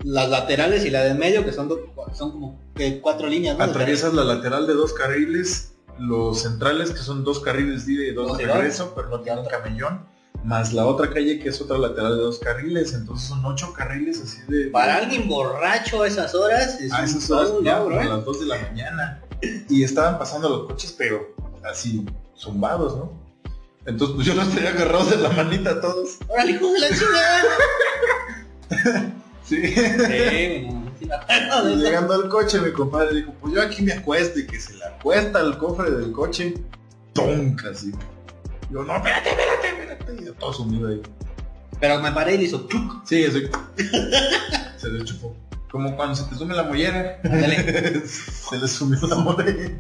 [0.05, 1.81] las laterales y la de medio que son do-
[2.14, 3.64] son como que cuatro líneas, ¿no?
[3.64, 8.12] Atraviesas la lateral de dos carriles, los centrales que son dos carriles de ida y
[8.12, 10.07] dos de regreso, pero no tienen camellón,
[10.47, 14.23] más la otra calle que es otra lateral de dos carriles, entonces son ocho carriles
[14.23, 14.71] así de...
[14.71, 18.05] Para alguien borracho a esas horas es a esas horas, ya, a ¿eh?
[18.05, 19.23] las 2 de la mañana.
[19.69, 21.35] Y estaban pasando los coches, pero
[21.69, 22.07] así,
[22.39, 23.13] zumbados, ¿no?
[23.87, 26.19] Entonces, pues yo los tenía agarrados de la manita a todos.
[26.29, 27.43] ¡Órale, hijo de la chingada!
[29.45, 30.67] Sí.
[30.99, 34.59] Bueno, Y llegando al coche, mi compadre dijo, pues yo aquí me acuesto y que
[34.59, 36.55] se le acuesta al cofre del coche.
[37.13, 37.71] ¡Tonca!
[37.71, 37.93] Así.
[38.71, 39.86] Yo, no, espérate, espérate.
[40.12, 41.03] Y todo sumido ahí.
[41.81, 42.66] Pero me paré y le hizo.
[43.05, 43.25] Sí,
[44.77, 45.37] se le chupó.
[45.71, 47.21] Como cuando se te sume la mollera.
[48.05, 49.71] Se le sumió la mollera.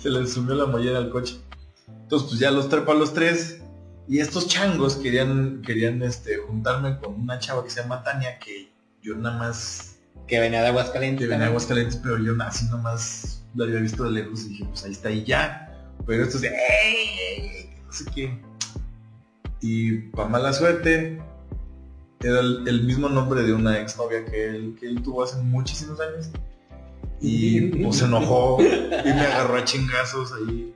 [0.00, 1.40] se le sumió la mollera al coche.
[1.88, 3.60] Entonces, pues ya los trepa a los tres.
[4.06, 8.70] Y estos changos querían, querían este, juntarme con una chava que se llama Tania, que
[9.02, 9.96] yo nada más
[10.28, 11.24] Que venía de Aguascalientes.
[11.24, 11.50] que venía de.
[11.50, 15.10] Aguascalientes, pero yo así nomás lo había visto de lejos y dije, pues ahí está
[15.10, 15.72] y ya.
[16.06, 16.54] Pero estos de, ¡ey,
[16.94, 17.70] ey, ey!
[17.74, 18.40] que no sé qué.
[19.68, 21.20] Y para mala suerte,
[22.20, 25.98] era el, el mismo nombre de una exnovia que él, que él tuvo hace muchísimos
[25.98, 26.30] años.
[27.20, 30.72] Y pues se enojó y me agarró a chingazos ahí.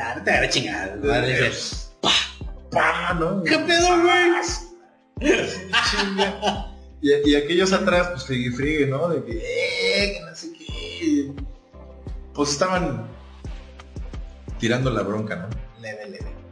[0.00, 0.96] Ah, no te agarré chingada.
[0.96, 1.88] madre, dice,
[2.70, 3.14] ¡Pah!
[3.14, 3.42] ¿no?
[3.42, 5.34] ¿Qué pedo, güey?
[7.02, 9.08] Y, y aquellos atrás, pues friegue, friegue, ¿no?
[9.08, 11.32] De que, eh, que no sé qué.
[12.32, 13.08] Pues estaban
[14.58, 15.48] tirando la bronca, ¿no?
[15.82, 16.43] Leve, leve.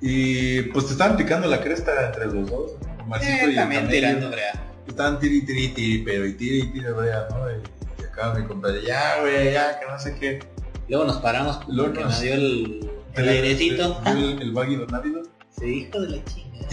[0.00, 2.72] Y pues te estaban picando la cresta entre los dos.
[3.06, 4.62] Marcito Eh, y el también tirando, brea.
[4.86, 7.50] Estaban tiri, tiri, tiri, pero y tiri, tiri, vea, ¿no?
[7.50, 10.40] Y, y acá mi compadre, ya, güey, ya, que no sé qué.
[10.88, 14.00] Luego nos paramos Luego porque nos- nos dio el, el airecito.
[14.06, 15.22] El, el baggy donávido.
[15.58, 16.68] Sí, hijo de la chingada.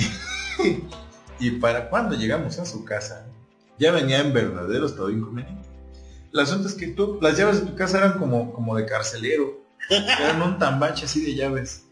[1.39, 3.25] Y para cuando llegamos a su casa,
[3.77, 5.67] ya venía en verdadero estado inconveniente.
[6.31, 9.62] El asunto es que tú, las llaves de tu casa eran como, como de carcelero.
[9.89, 11.86] Eran un tambache así de llaves.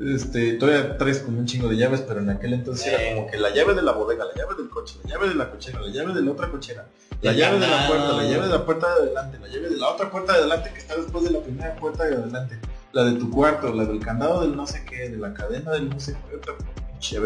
[0.00, 3.36] Este, todavía traes como un chingo de llaves, pero en aquel entonces era como que
[3.36, 5.88] la llave de la bodega, la llave del coche, la llave de la cochera, la
[5.88, 6.88] llave de la otra cochera,
[7.20, 9.76] la llave de la puerta, la llave de la puerta de adelante, la llave de
[9.76, 12.58] la otra puerta de adelante que está después de la primera puerta de adelante,
[12.92, 15.90] la de tu cuarto, la del candado del no sé qué, de la cadena del
[15.90, 16.54] no sé qué, otra
[16.98, 17.16] así.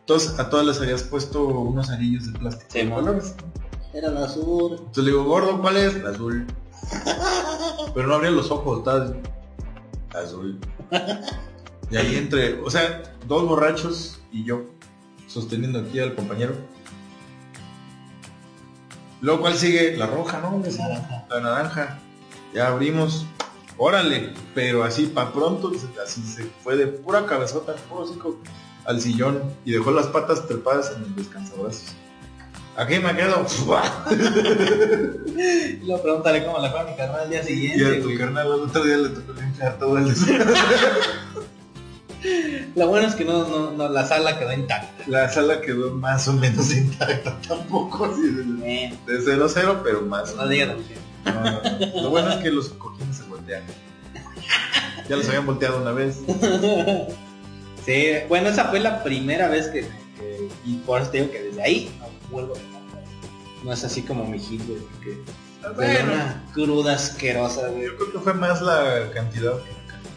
[0.00, 3.34] Entonces a todas les habías puesto unos anillos de plástico Sí, de colores.
[3.92, 4.76] Era el azul.
[4.78, 5.96] Entonces le digo, gordo, ¿cuál es?
[5.96, 6.46] El azul.
[7.94, 9.12] Pero no abría los ojos, estaba
[10.16, 10.58] azul.
[11.90, 14.64] Y ahí entre, o sea, dos borrachos y yo,
[15.28, 16.54] sosteniendo aquí al compañero.
[19.20, 19.96] Luego, ¿cuál sigue?
[19.96, 20.58] La roja, ¿no?
[20.58, 21.26] Naranja.
[21.30, 21.98] La naranja.
[22.54, 23.26] Ya abrimos.
[23.78, 25.70] Órale, pero así para pronto,
[26.02, 28.06] así se fue de pura cabezota, puro
[28.86, 31.94] al sillón y dejó las patas trepadas en el descansabrazos.
[32.76, 33.46] Aquí me quedo.
[35.36, 38.04] Y luego pregúntale cómo le fue a mi carnal al día Y a siguiente, tu
[38.04, 38.18] güey.
[38.18, 40.06] carnal al otro día le tocó limpiar todo el.
[42.74, 45.04] Lo bueno es que no, no, no, la sala quedó intacta.
[45.06, 50.32] La sala quedó más o menos intacta, tampoco así de, Bueno, de 0-0, pero más.
[50.32, 51.02] o no digas lo que- menos.
[51.24, 51.60] No, no,
[51.94, 52.02] no.
[52.02, 53.62] Lo bueno es que los cojines se voltean.
[55.08, 56.18] Ya los habían volteado una vez.
[57.86, 61.40] Sí, bueno, esa fue la primera vez que, que- y por eso te digo que
[61.40, 61.88] desde ahí
[62.26, 63.04] no vuelvo a tomar.
[63.64, 65.18] No es así como mi hit, güey, porque
[65.74, 65.82] Bueno.
[65.92, 67.86] era una cruda asquerosa, güey.
[67.86, 70.10] Yo creo que fue más la cantidad que la calidad.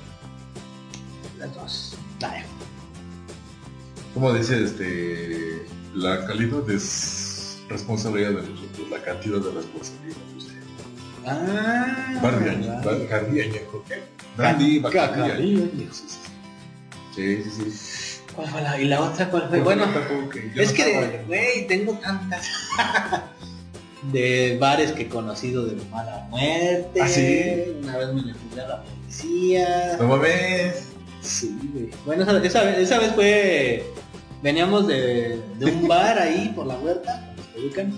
[1.39, 1.95] Las dos.
[2.22, 2.43] Ay,
[4.13, 10.54] Como dice este la calidad es responsabilidad de nosotros, la cantidad de responsabilidad de usted.
[11.26, 12.19] Ah.
[14.38, 15.30] Dandy, Ca- Bacardiaño.
[15.32, 15.67] Cacarillo.
[17.15, 18.09] Sí, sí, sí.
[18.80, 19.60] ¿Y la otra cuál fue?
[19.62, 19.86] Bueno,
[20.56, 22.47] es no que, güey, tengo tantas
[24.12, 27.02] de bares que he conocido de mala muerte.
[27.02, 27.75] ¿Ah, sí?
[27.84, 29.97] Una vez me le fui a la policía.
[29.99, 30.88] No mames.
[31.21, 31.89] Sí, güey.
[32.06, 33.84] Bueno, esa, esa vez, esa vez fue...
[34.41, 37.93] Veníamos de, de un bar ahí por la huerta, ¿se ubican?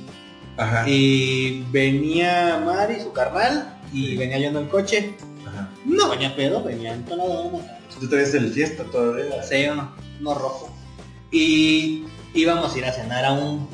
[0.57, 0.83] Ajá.
[0.87, 4.17] Y venía Mari, su carnal, y Sí.
[4.17, 5.13] venía yo en el coche.
[5.47, 5.69] Ajá.
[5.85, 7.61] No venía pedo, venía entonado.
[7.99, 9.43] Tú traes el fiesta todavía.
[9.43, 10.69] Sí, uno, uno rojo.
[11.31, 13.67] Y íbamos a ir a cenar a un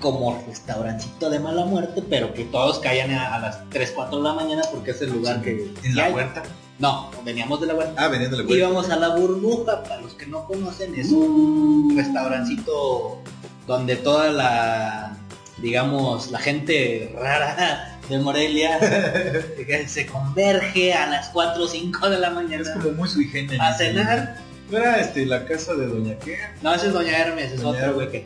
[0.00, 4.22] como restaurancito de mala muerte, pero que todos caían a, a las 3, 4 de
[4.22, 5.72] la mañana porque es el lugar que...
[5.82, 6.42] En la huerta.
[6.78, 8.04] No, veníamos de la huerta.
[8.04, 8.58] Ah, venían de la huerta.
[8.58, 13.22] Íbamos a la burbuja, para los que no conocen, es un restaurancito
[13.66, 15.16] donde toda la,
[15.58, 18.78] digamos, la gente rara de Morelia
[19.86, 23.72] se converge a las 4 o 5 de la Es mañana como muy sui a
[23.72, 24.43] cenar.
[24.70, 27.80] No era este, la casa de Doña qué, No, ese es Doña Hermes, es Doña
[27.80, 28.24] otro güey que...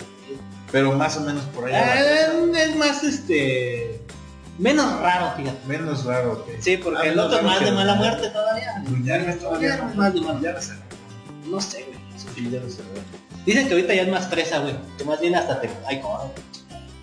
[0.70, 2.00] pero más o menos por allá.
[2.00, 4.00] Eh, es más, este...
[4.58, 5.58] Menos raro, fíjate.
[5.66, 6.60] Menos raro que.
[6.60, 8.82] Sí, porque Ah, el otro más de mala muerte todavía.
[8.88, 9.82] Doña Hermes todavía Doña.
[9.82, 10.52] Hermes más de mala Ya
[11.46, 11.84] no sé.
[11.84, 11.98] Güey.
[12.34, 12.82] Sí, ya no sé.
[13.46, 14.74] Dicen que ahorita ya es más fresa, güey.
[14.98, 15.70] Que más bien hasta te...
[15.86, 16.32] Ay, como...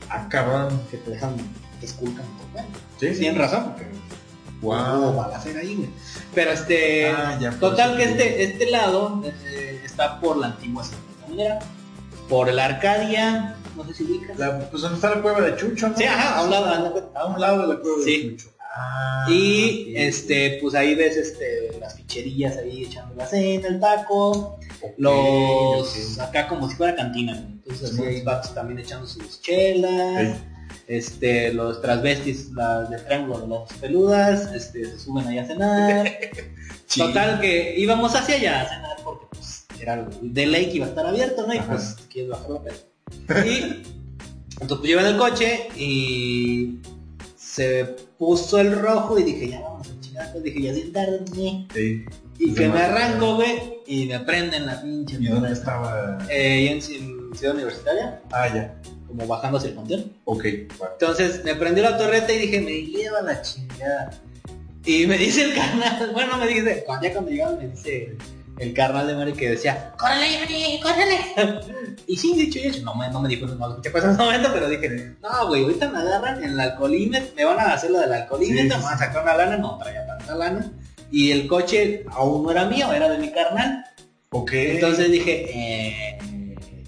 [0.09, 0.81] Ah, cabrón.
[0.91, 1.35] Que te dejan...
[1.79, 2.25] Te esculcan.
[2.99, 3.19] Sí, sí.
[3.21, 3.87] tienen razón, porque...
[4.65, 5.15] Wow.
[5.15, 5.89] Balacera ahí.
[6.33, 7.09] Pero este...
[7.09, 10.83] Ah, ya, total que te este, este lado eh, está por la antigua.
[12.29, 14.37] Por la Arcadia, no sé si ubicas.
[14.39, 15.97] La, pues donde está la cueva de Chucho, ¿no?
[15.97, 18.29] Sí, ajá, a un lado, a un A un lado de la cueva Sí.
[18.29, 18.49] de Chucho.
[18.77, 24.59] Ah, Y este, pues ahí ves este, las ficherillas ahí echando la cena, el taco,
[24.97, 28.03] los acá como si fuera cantina, entonces así Sí.
[28.03, 30.37] hay vatos también echando sus chelas.
[30.87, 36.11] Este, los transvestis, las de triángulo, las peludas, este, se suben ahí a cenar.
[36.87, 36.99] Sí.
[36.99, 40.89] Total que íbamos hacia allá a cenar porque pues era de ley que iba a
[40.89, 41.53] estar abierto, ¿no?
[41.53, 41.71] Y Ajá.
[41.73, 43.45] pues quieres bajar la peda.
[43.47, 43.83] Y
[44.61, 46.77] entonces pues, yo en el coche y
[47.35, 47.85] se
[48.19, 51.19] puso el rojo y dije, ya vamos a chingar, pues dije, ya sin tarde.
[51.73, 52.05] Sí.
[52.37, 55.17] Y que me arranco, güey, y me prenden la pinche.
[55.19, 56.19] ¿Y dónde estaba?
[56.29, 56.81] Eh, en
[57.35, 58.75] Ciudad Universitaria, Ah, ya.
[59.15, 60.13] Como bajando hacia el panteón.
[60.25, 60.45] Ok.
[60.45, 64.11] Entonces me prendió la torreta y dije, me lleva la chingada.
[64.85, 68.15] Y me dice el carnal, bueno, me dice, cuando- ya cuando llegamos me dice
[68.59, 71.97] el carnal de Mari que decía, ¡córrele, Johnny, córrele!
[72.07, 74.23] y sí, dicho y hecho, no, me- no me dijo, no escuché cosas en ese
[74.23, 77.91] momento, pero dije, no, güey, ahorita me agarran en el alcoholímetro, me van a hacer
[77.91, 80.71] lo del alcoholímetro, sí, me van a sacar una lana, no traía tanta lana.
[81.11, 83.83] Y el coche aún no era mío, era de mi carnal.
[84.31, 84.51] Ok.
[84.53, 86.17] Entonces dije, eh,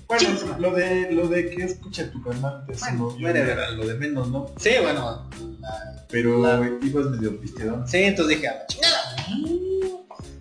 [0.08, 2.86] Bueno, lo de, lo de que escucha tu canal, eso
[3.20, 4.50] Bueno, no, era lo de menos, ¿no?
[4.58, 5.28] Sí, bueno.
[5.60, 7.86] la- Pero La- ibas medio pisteadón.
[7.88, 9.16] Sí, entonces dije, a la chingada.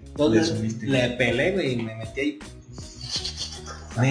[0.08, 2.38] Entonces Le pelé, güey, y me metí ahí.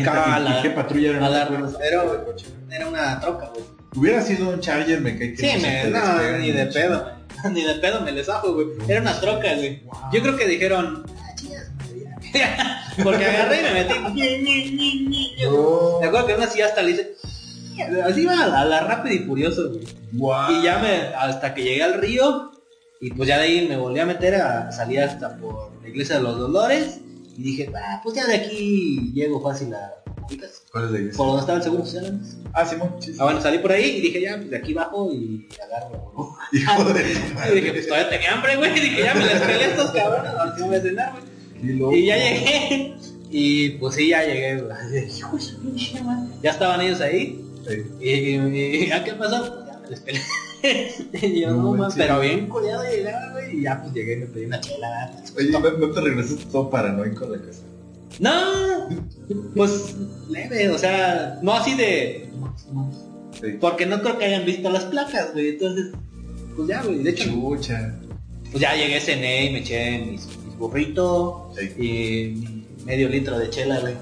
[0.01, 1.27] Acá a ¿y- la- y qué patrulla era?
[1.87, 2.25] era-
[2.71, 3.63] Era una troca, güey.
[3.95, 7.15] Hubiera sido un Charger, me cae que Sí, me, no, ni de pedo.
[7.51, 8.67] Ni de pedo me les ajo, güey.
[8.87, 9.83] Era una troca, güey.
[10.11, 11.05] Yo creo que dijeron.
[13.03, 15.35] porque agarré y me metí.
[15.43, 15.99] No.
[15.99, 17.15] Me acuerdo que una así hasta le hice.
[18.03, 19.85] Así iba a la, a la rápido y furioso, güey.
[20.13, 20.51] Guau.
[20.51, 22.51] Y ya me, hasta que llegué al río,
[23.01, 26.17] y pues ya de ahí me volví a meter a salir hasta por la iglesia
[26.17, 26.99] de los dolores,
[27.37, 29.93] y dije, ah, pues ya de aquí llego fácil a?
[30.71, 31.17] ¿Cuál es la iglesia?
[31.17, 32.19] por donde estaba el seguro social.
[32.53, 32.95] Ah, Simón.
[32.99, 33.17] Sí, sí.
[33.19, 36.13] Ah, bueno, salí por ahí y dije, ya, pues de aquí bajo y agarro.
[36.15, 36.37] ¿no?
[36.51, 37.01] Hijo de
[37.51, 40.31] Y dije, pues todavía tenía hambre, güey, y dije, ya me les pelé estos cabrones,
[40.31, 41.34] a ver si voy a cenar, güey.
[41.73, 41.95] Loco.
[41.95, 42.93] Y ya llegué,
[43.31, 46.29] y pues sí, ya llegué, de, "Hijo de su pinche madre".
[46.43, 47.81] Ya estaban ellos ahí, Sí.
[47.99, 49.39] y, y, y, ¿a qué pasó?
[49.55, 50.21] Pues ya me les pelé.
[51.35, 53.59] y yo, No man, pero bien culiado de llegar, güey.
[53.59, 55.11] Y ya pues llegué y me pedí una chela.
[55.37, 57.61] Oye, ¿no, no te regresaste todo paranoico la casa?
[58.19, 58.89] No,
[59.55, 59.95] pues
[60.29, 62.29] leve, o sea, no así de.
[63.41, 63.47] Sí.
[63.59, 65.49] Porque no creo que hayan visto las placas, güey.
[65.49, 65.87] Entonces,
[66.55, 67.03] pues ya, güey.
[67.03, 67.95] De hecho, Chucha.
[68.51, 71.65] pues ya llegué, cené y me eché mis, mis burritos Sí.
[72.79, 73.95] y medio litro de chela, güey.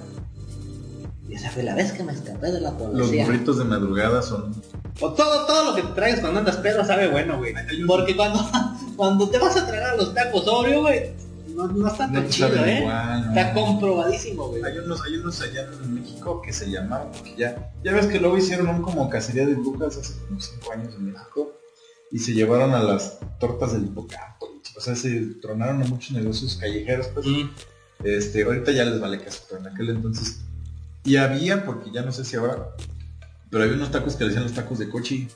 [1.29, 3.25] Y esa fue la vez que me escapé de la Los policía.
[3.25, 4.53] burritos de madrugada son...
[5.01, 7.53] O todo, todo lo que te traigas cuando andas pedo sabe bueno, güey.
[7.87, 8.39] Porque cuando,
[8.95, 11.11] cuando te vas a tragar los tacos sobrio, güey,
[11.55, 12.79] no, no está tan No chido, ¿eh?
[12.81, 13.29] igual, ¿no?
[13.39, 14.63] Está comprobadísimo, güey.
[14.63, 18.19] Hay unos, hay unos allá en México que se llamaban, porque ya, ya ves que
[18.19, 21.53] luego hicieron un como cacería de brujas hace como 5 años en México
[22.11, 24.32] y se llevaron a las tortas del hipocampo.
[24.75, 27.25] O sea, se tronaron a muchos negocios callejeros, pues.
[27.25, 27.49] Mm.
[28.03, 30.39] Este, ahorita ya les vale caso, pero en aquel entonces.
[31.05, 32.69] Y había, porque ya no sé si ahora,
[33.49, 35.27] pero había unos tacos que le decían los tacos de cochi.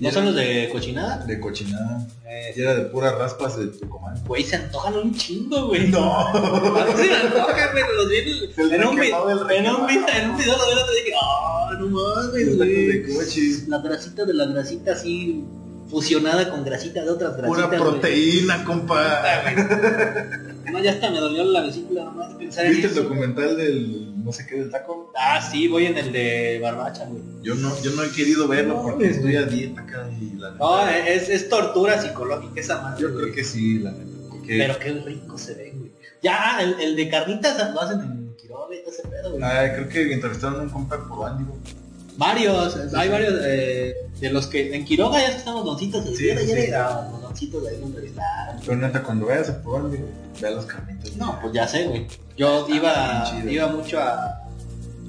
[0.00, 1.24] ¿No son los de cochinada?
[1.24, 2.06] de cochinada.
[2.26, 4.22] Eh, Y era de puras raspas de Tucumán.
[4.26, 5.88] Güey, se antojan un chingo, güey.
[5.88, 6.28] No.
[6.28, 8.16] A mí se me antojan, güey, los vi
[8.62, 12.46] El en, un video, en un video lo vi y te dije, ah, no mames,
[12.46, 13.16] Los tacos de güey.
[13.16, 13.64] cochi.
[13.66, 15.44] La grasita de la grasita así
[15.90, 17.66] fusionada con grasita de otras grasitas.
[17.66, 17.80] Pura güey.
[17.90, 19.32] proteína, compa.
[20.70, 24.22] No, ya hasta me dolió la vesícula nomás de pensar en ¿Viste el documental del
[24.22, 25.10] no sé qué del taco?
[25.16, 27.22] Ah, sí, voy en el de barbacha, güey.
[27.42, 29.10] Yo no, yo no he querido verlo No, porque güey.
[29.16, 33.00] estoy a dieta acá y la neta, No, es, es tortura psicológica esa madre.
[33.00, 33.22] Yo güey.
[33.22, 34.04] creo que sí, la neta.
[34.28, 35.90] Porque Pero qué rico se ve, güey.
[36.22, 39.42] Ya, el, el de carnitas lo hacen en Quiroga y todo ese pedo, güey.
[39.42, 41.44] Ay, creo que entrevistaron a un compa por Andy.
[42.18, 46.26] Varios, hay varios eh, de los que en Quiroga ya están los doncitos de sí,
[46.26, 48.56] ya era los doncitos de ahí lo entrevistaron.
[48.60, 49.98] Pero neta, cuando vayas a por Andy,
[50.40, 51.16] ve a los carnitos.
[51.16, 52.08] No, pues ya sé, güey.
[52.36, 54.48] Yo iba, iba mucho a,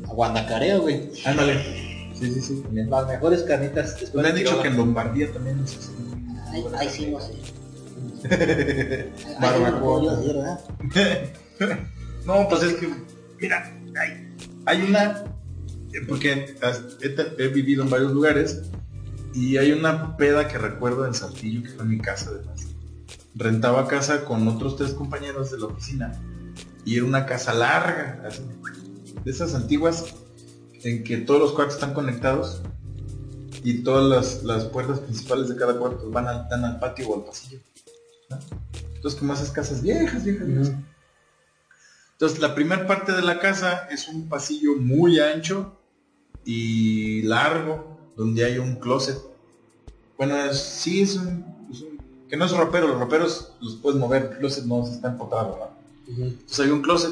[0.07, 1.09] a Guandacareo, güey.
[1.25, 2.13] Ándale.
[2.13, 2.63] Sí, sí, sí.
[2.71, 5.91] Las mejores carnitas después Me han dicho que en Lombardía también es así.
[6.51, 7.33] Ay, ay, sí, no sé.
[9.41, 10.13] Barbacoa.
[12.25, 12.87] no pues es que,
[13.39, 14.31] mira, hay,
[14.67, 15.23] hay una,
[16.07, 16.55] porque
[17.37, 18.61] he, vivido en varios lugares
[19.33, 22.67] y hay una peda que recuerdo en Saltillo, que fue en mi casa además.
[23.35, 26.19] Rentaba casa con otros tres compañeros de la oficina
[26.85, 28.41] y era una casa larga, así,
[29.23, 30.15] de esas antiguas
[30.83, 32.61] en que todos los cuartos están conectados
[33.63, 37.15] y todas las, las puertas principales de cada cuarto van al, dan al patio o
[37.15, 37.59] al pasillo.
[38.29, 38.39] ¿no?
[38.95, 40.71] Entonces como esas casas viejas, viejas, viejas.
[42.13, 45.78] Entonces la primera parte de la casa es un pasillo muy ancho
[46.45, 49.17] y largo, donde hay un closet.
[50.17, 53.99] Bueno, es- sí es un, es un- que no es ropero, los roperos los puedes
[53.99, 55.69] mover, el closet no se está empotado, ¿verdad?
[56.07, 57.11] Entonces hay un closet.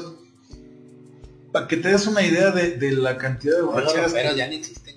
[1.52, 4.56] Para que te des una idea de, de la cantidad de borracheras que- ya ni
[4.56, 4.96] existen.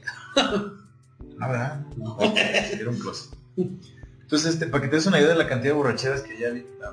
[1.39, 1.85] Ah, ¿verdad?
[1.97, 2.17] No.
[2.35, 3.31] Era un closet.
[4.21, 6.49] Entonces, este, para que te des una idea de la cantidad de borracheras que ya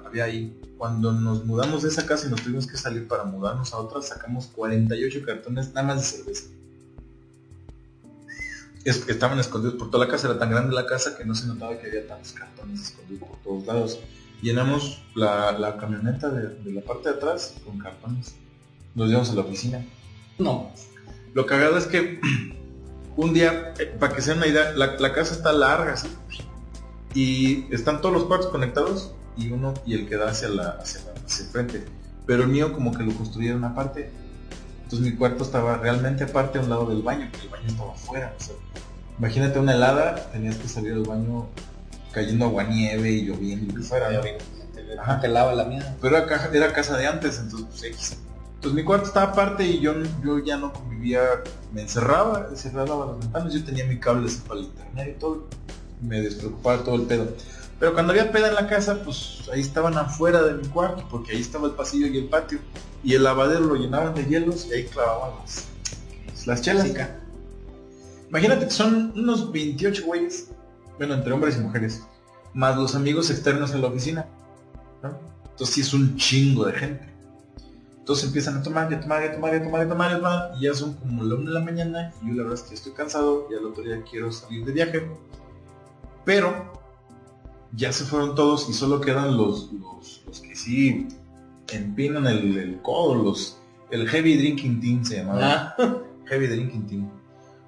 [0.07, 3.73] había ahí, cuando nos mudamos de esa casa y nos tuvimos que salir para mudarnos
[3.75, 6.45] a otra, sacamos 48 cartones nada más de cerveza.
[8.89, 11.35] Es que estaban escondidos por toda la casa, era tan grande la casa que no
[11.35, 13.99] se notaba que había tantos cartones escondidos por todos lados.
[14.41, 18.35] Llenamos la, la camioneta de, de la parte de atrás con cartones.
[18.95, 19.85] Nos llevamos a la oficina.
[20.39, 20.73] No.
[21.35, 22.21] Lo cagado es que
[23.17, 26.09] un día, eh, para que se den una idea, la, la casa está larga así.
[27.15, 31.01] Y están todos los cuartos conectados y uno y el que da hacia la hacia,
[31.05, 31.85] la- hacia el frente.
[32.27, 34.11] Pero el mío como que lo construyeron aparte.
[34.89, 37.93] Entonces mi cuarto estaba realmente aparte a un lado del baño, que el baño estaba
[37.93, 38.35] afuera.
[38.39, 38.55] o sea,
[39.19, 41.47] imagínate una helada, tenías que salir del baño
[42.11, 44.11] cayendo aguanieve y lloviendo y fuera.
[44.11, 44.23] ¿no?
[45.03, 45.21] Ajá.
[45.21, 45.95] Te lava la mía.
[46.01, 48.17] Pero era, caja- era casa de antes, entonces pues X.
[48.55, 49.93] Entonces mi cuarto estaba aparte y yo,
[50.25, 51.21] yo ya no convivía,
[51.73, 55.47] me encerraba, cerraba las ventanas, yo tenía mi cable para el internet y todo,
[56.01, 57.29] me despreocupaba todo el pedo.
[57.79, 61.33] Pero cuando había peda en la casa, pues ahí estaban afuera de mi cuarto, porque
[61.33, 62.59] ahí estaba el pasillo y el patio,
[63.05, 65.67] y el lavadero lo llenaban de hielos y ahí clavaban las,
[66.47, 66.89] las chelas.
[68.29, 70.51] Imagínate que son unos 28 güeyes,
[70.99, 72.03] bueno, entre hombres y mujeres,
[72.53, 74.27] más los amigos externos en la oficina.
[75.03, 75.17] ¿no?
[75.45, 77.09] Entonces sí es un chingo de gente.
[77.99, 79.89] Entonces empiezan a tomar, y a tomar, y a tomar, y a tomar, y a
[79.89, 82.35] tomar, y a tomar, y ya son como la una de la mañana, y yo
[82.35, 85.07] la verdad es que estoy cansado, y al otro día quiero salir de viaje.
[86.25, 86.78] Pero
[87.73, 91.09] ya se fueron todos y solo quedan los, los, los que sí
[91.73, 93.59] empinan el, el codo, los,
[93.91, 95.75] el heavy drinking team se llamaba.
[95.79, 97.11] Ah, Heavy Drinking Team.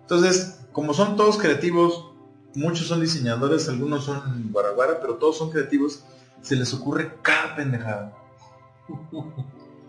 [0.03, 2.13] Entonces, como son todos creativos,
[2.55, 6.05] muchos son diseñadores, algunos son guaraguara, pero todos son creativos,
[6.43, 8.17] se les ocurre cada pendejada.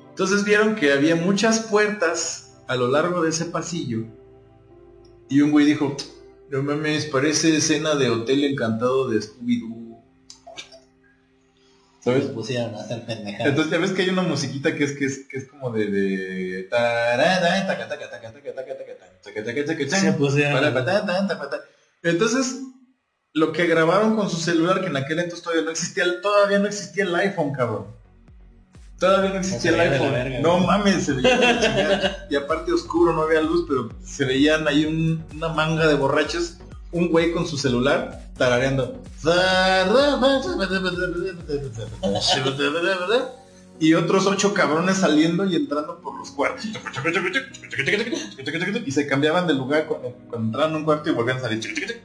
[0.09, 4.05] Entonces vieron que había muchas puertas a lo largo de ese pasillo
[5.27, 5.95] y un güey dijo,
[6.49, 9.80] no mames, parece escena de Hotel Encantado de Scooby-Doo.
[12.03, 12.23] ¿Sabes?
[12.25, 13.47] Se pusieron a hacer pendejadas.
[13.47, 15.85] Entonces ya ves que hay una musiquita que es que es, que es como de,
[15.85, 16.67] de...
[22.03, 22.61] Entonces,
[23.33, 26.67] lo que grabaron con su celular, que en aquel entonces todavía no existía, todavía no
[26.67, 27.85] existía el iPhone, cabrón.
[28.97, 30.11] Todavía no existía el iPhone.
[30.11, 34.85] Verga, no mames, se veía Y aparte oscuro, no había luz, pero se veían ahí
[34.85, 36.60] un, una manga de borrachos
[36.91, 39.01] un güey con su celular tarareando.
[43.79, 46.65] Y otros ocho cabrones saliendo y entrando por los cuartos.
[48.85, 52.03] Y se cambiaban de lugar cuando, entraban a un cuarto y volvían a salir.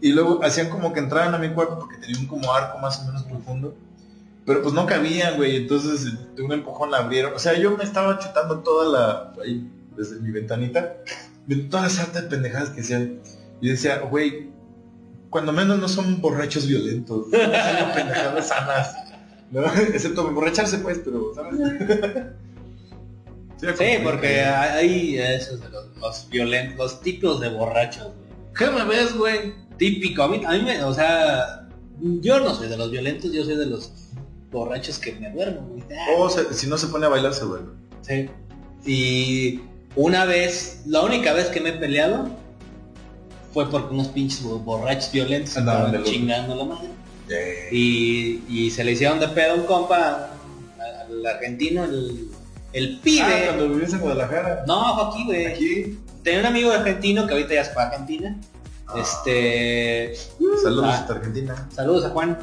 [0.00, 3.00] Y luego hacían como que entraban a mi cuarto porque tenía un como arco más
[3.00, 3.76] o menos profundo.
[4.44, 5.56] Pero pues no cabían, güey.
[5.58, 7.32] Entonces de un empujón la abrieron.
[7.34, 9.32] O sea, yo me estaba chutando toda la...
[9.44, 10.96] Ahí, desde mi ventanita.
[11.70, 13.20] Toda la sarta de pendejadas que hacían.
[13.62, 14.50] Y decía, güey,
[15.30, 17.28] cuando menos no son borrachos violentos.
[17.30, 17.40] Son
[17.94, 18.94] pendejadas sanas.
[19.50, 19.64] ¿no?
[19.94, 21.58] Excepto emborracharse pues, pero, ¿sabes?
[23.60, 28.52] Sí, porque que- hay esos de los, los violentos, los tipos de borrachos, güey.
[28.58, 29.54] ¿Qué me ves, güey?
[29.78, 31.68] Típico, a mí, a mí me, o sea,
[32.00, 33.92] yo no soy de los violentos, yo soy de los
[34.50, 35.84] borrachos que me duermo, güey.
[36.18, 37.70] O se- si no se pone a bailar, se vuelve.
[38.00, 38.28] Sí.
[38.84, 39.60] Y
[39.94, 42.30] una vez, la única vez que me he peleado
[43.52, 46.88] fue porque unos pinches bo- borrachos violentos Andaban estaban de chingando la madre.
[47.70, 49.96] Y, y se le hicieron de pedo a un compa,
[50.78, 52.28] a- al argentino, el,
[52.72, 53.22] el pibe.
[53.24, 54.64] Ah, cuando vivías en Guadalajara.
[54.66, 55.46] No, fue aquí, güey.
[55.46, 55.98] Aquí.
[56.22, 58.38] Tenía un amigo argentino que ahorita ya se fue a Argentina.
[58.86, 58.94] Ah.
[59.00, 60.14] Este.
[60.62, 60.94] Saludos Ah.
[60.94, 61.68] hasta Argentina.
[61.74, 62.38] Saludos a Juan.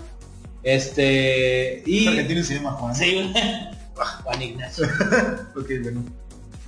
[0.63, 1.83] Este.
[1.85, 2.01] Y.
[2.03, 2.95] Es argentino se llama Juan.
[2.95, 3.31] Sí.
[4.23, 4.85] Juan Ignacio.
[5.55, 6.03] Ok, bueno.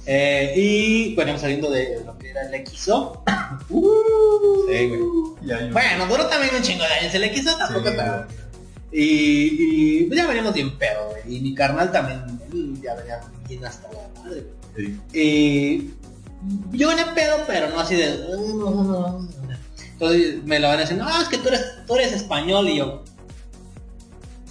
[0.06, 3.24] Eh, y bueno, saliendo de lo que era el XO.
[3.70, 5.02] Sí, güey.
[5.44, 7.94] Ya, Bueno, duró también un chingo de años el XO tampoco, Sí.
[7.98, 8.26] pero.
[8.94, 11.38] Y, y pues ya veníamos bien pedo, güey.
[11.38, 12.22] Y mi carnal también,
[12.82, 14.46] ya venía bien hasta la madre.
[14.76, 15.00] Sí.
[15.14, 18.08] Y yo venía pedo, pero no así de.
[19.94, 22.78] Entonces me lo van a decir, no, es que tú eres, tú eres español y
[22.78, 23.04] yo.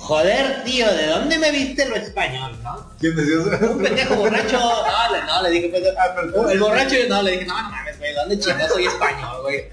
[0.01, 2.89] Joder, tío, ¿de dónde me viste lo español, no?
[2.99, 3.73] ¿Quién decía eso?
[3.73, 4.59] Un pendejo borracho.
[4.59, 6.15] No, le, no, le dije, pues, Ah,
[6.51, 9.65] el borracho, no, le dije, no, no mames, güey, ¿dónde chingados soy español, güey?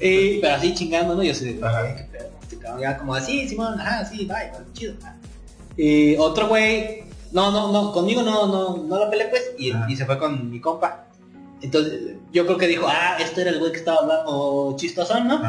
[0.00, 1.22] Y, pero así chingando, ¿no?
[1.24, 1.32] Yo.
[1.32, 4.94] "Ay, qué pedo, este cabrón", ya como así, Simón, ajá, sí, bye, pues, chido.
[5.76, 10.06] Y otro güey, no, no, no, conmigo no, no, no lo peleé, pues, y, se
[10.06, 11.04] fue con mi compa.
[11.60, 15.42] Entonces, yo creo que dijo, ah, este era el güey que estaba hablando chistosón, ¿no?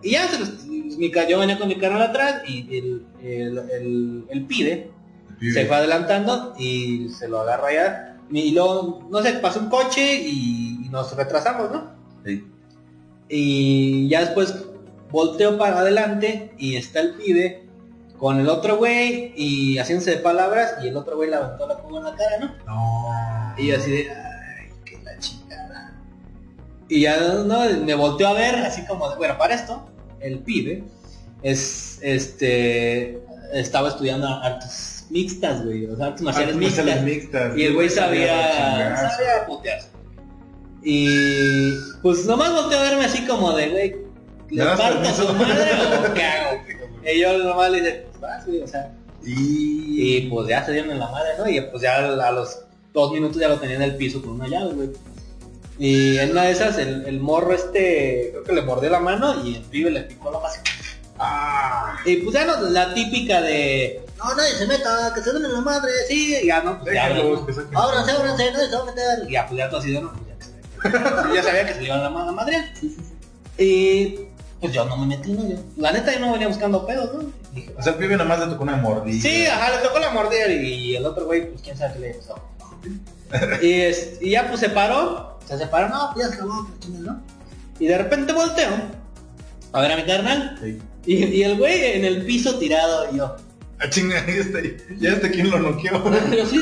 [0.00, 0.50] Y ya se los,
[0.98, 3.06] mi, ca- yo venía con mi carnal atrás y el,
[4.30, 4.90] el, pibe.
[5.52, 8.16] se fue adelantando y se lo agarra allá.
[8.30, 11.90] Y luego, no sé, pasó un coche y, y nos retrasamos, ¿no?
[12.24, 12.44] Sí.
[13.28, 14.54] Y ya después
[15.10, 17.66] volteo para adelante y está el pibe
[18.18, 21.76] con el otro güey y haciéndose de palabras y el otro güey le aventó la
[21.76, 22.54] cuba en la cara, ¿no?
[22.66, 23.54] No.
[23.58, 25.94] Y yo así de, ay, qué la chingada.
[26.88, 29.84] Y ya no, me volteó a ver así como, de, bueno, para esto,
[30.22, 30.84] el pibe
[31.42, 33.20] es, este,
[33.52, 37.02] estaba estudiando artes mixtas, güey, o sea, artes marciales Artes mixtas.
[37.02, 37.56] mixtas.
[37.58, 39.88] Y el güey sabía, sabía putearse.
[40.84, 41.70] Y
[42.02, 43.90] pues nomás volteó a verme así como de, güey,
[44.50, 45.70] ¿le ¿Me das parto a su madre
[46.10, 46.62] o qué hago?
[47.04, 48.94] Y yo nomás le dije, pues vas, güey, o sea,
[49.24, 50.16] Y...
[50.18, 51.48] y pues ya se dieron en la madre, ¿no?
[51.48, 52.60] Y pues ya a los
[52.92, 54.90] dos minutos ya lo tenían en el piso con una llave, güey.
[55.84, 59.44] Y en una de esas, el, el morro este, creo que le mordió la mano
[59.44, 60.54] y el pibe le picó la mano.
[61.18, 65.42] Ah, Y pues ya no, la típica de, no, nadie se meta, que se den
[65.52, 67.44] la madre, sí, y ya no, pues ya, no.
[67.46, 67.76] que saquen.
[67.76, 69.28] ábranse, ábranse, nadie se va a meter.
[69.28, 71.86] Y ya, pues ya todo así de, no, pues ya ya sabía que se le
[71.86, 72.64] iban a ma- a madrear.
[73.58, 74.18] Y
[74.60, 75.48] pues yo no me metí, ¿no?
[75.48, 77.30] Yo, la neta yo no venía buscando pedos, ¿no?
[77.52, 79.20] Dije, O sea, el pibe nada más le tocó una mordida.
[79.20, 82.14] Sí, ajá, le tocó la mordida y el otro güey, pues quién sabe qué le
[82.14, 82.38] pasó.
[83.62, 86.68] y, es- y ya pues se paró, se separó, no, pues ya se acabó,
[87.00, 87.20] ¿no?
[87.78, 88.70] Y de repente volteo
[89.72, 90.58] a ver a mi carnal.
[90.62, 90.78] Sí.
[91.06, 93.34] Y, y el güey en el piso tirado y yo.
[93.80, 94.58] Ah, chinga, ya está,
[95.00, 96.02] ya está quien lo noqueó.
[96.30, 96.60] Pero sí.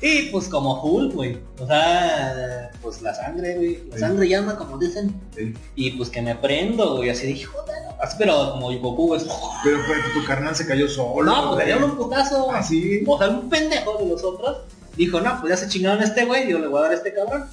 [0.00, 1.38] Y pues como Hulk, güey.
[1.60, 3.84] O sea, pues la sangre, güey.
[3.90, 4.00] La Sí.
[4.00, 5.14] sangre llama, como dicen.
[5.36, 5.54] Sí.
[5.76, 7.10] Y pues que me prendo, güey.
[7.10, 7.76] Así dije, joder.
[8.00, 9.20] Así, pero como Goku, güey.
[9.62, 11.22] Pero, pero tu carnal se cayó solo.
[11.30, 12.50] No, pues le dieron un putazo.
[12.50, 13.04] Ah, sí.
[13.06, 14.58] O sea, un pendejo de los otros.
[14.96, 16.48] Dijo, no, pues ya se chingaron a este güey.
[16.50, 17.46] Yo le voy a dar a este cabrón.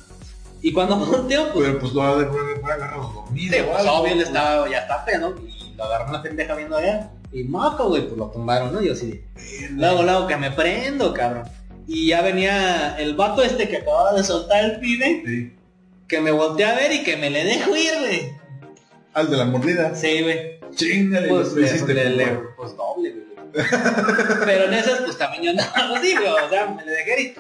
[0.62, 1.68] Y cuando volteo, pues...
[1.68, 3.54] Pero pues lo agarrado dormido.
[3.58, 7.12] Sí, pues obvio, él estaba, ya está pedo, y lo agarró una pendeja viendo allá.
[7.32, 8.82] Y moco, güey, pues lo tumbaron, ¿no?
[8.82, 9.24] Yo así,
[9.72, 11.44] luego, luego que me prendo, cabrón.
[11.88, 15.54] Y ya venía el vato este que acababa de soltar el pibe, Sí.
[16.08, 18.32] que me volteé a ver y que me le dejo ir, güey.
[19.14, 19.96] Al de la mordida.
[19.96, 20.60] Sí, güey.
[20.76, 21.94] Chinga, Pues, hiciste.
[21.94, 23.24] le- le- pues, pues doble, güey.
[23.54, 26.28] Pero en esas, pues también yo andaba así, güey.
[26.28, 27.38] O sea, me le dejé ir.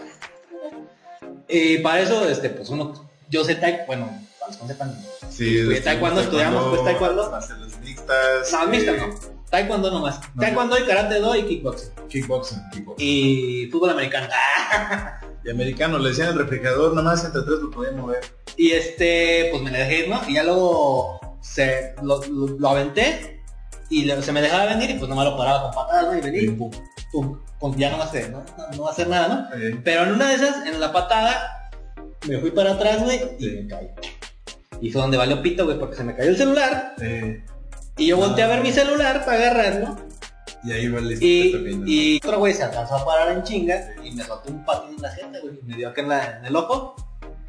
[1.47, 2.93] Y para eso, este, pues uno,
[3.29, 6.83] yo sé taekwondo, bueno, para los que no sepan, Sí, Pues, este, taekwondo estudiamos, pues,
[6.83, 7.31] taekwondo.
[7.31, 7.49] Las
[7.81, 8.51] mixtas.
[8.51, 9.39] no, mixta eh, no.
[9.49, 10.19] Taekwondo nomás.
[10.35, 10.41] no.
[10.41, 11.89] Taekwondo y karate do y kickboxing.
[12.07, 13.07] Kickboxing, kickboxing.
[13.07, 14.27] Y fútbol americano.
[15.41, 18.19] Y americano, le decían el refrigerador, nomás entre tres lo podían mover.
[18.57, 20.19] Y este, pues me dejé ir, ¿no?
[20.27, 23.38] Y ya luego se lo, lo- lo aventé
[23.89, 26.17] y le- se me dejaba venir y pues nomás lo paraba con patadas, ¿no?
[26.17, 26.71] Y venía y pum,
[27.11, 28.43] pum, pum, ya no va a hacer, ¿no?
[28.57, 29.47] No, no va a hacer nada, ¿no?
[29.83, 31.69] Pero en una de esas, en la patada,
[32.27, 33.49] me fui para atrás, güey, y Sí.
[33.61, 33.87] me caí.
[34.81, 36.95] Y fue donde valió pito, güey, porque se me cayó el celular.
[37.97, 39.95] Y yo volteé a ver mi celular para agarrarlo.
[40.63, 44.11] y ahí va el Y, y otro güey se alcanzó a parar en chinga y
[44.11, 45.53] me soltó un patín en la gente, güey.
[45.61, 46.95] y Me dio acá en, la- en el ojo.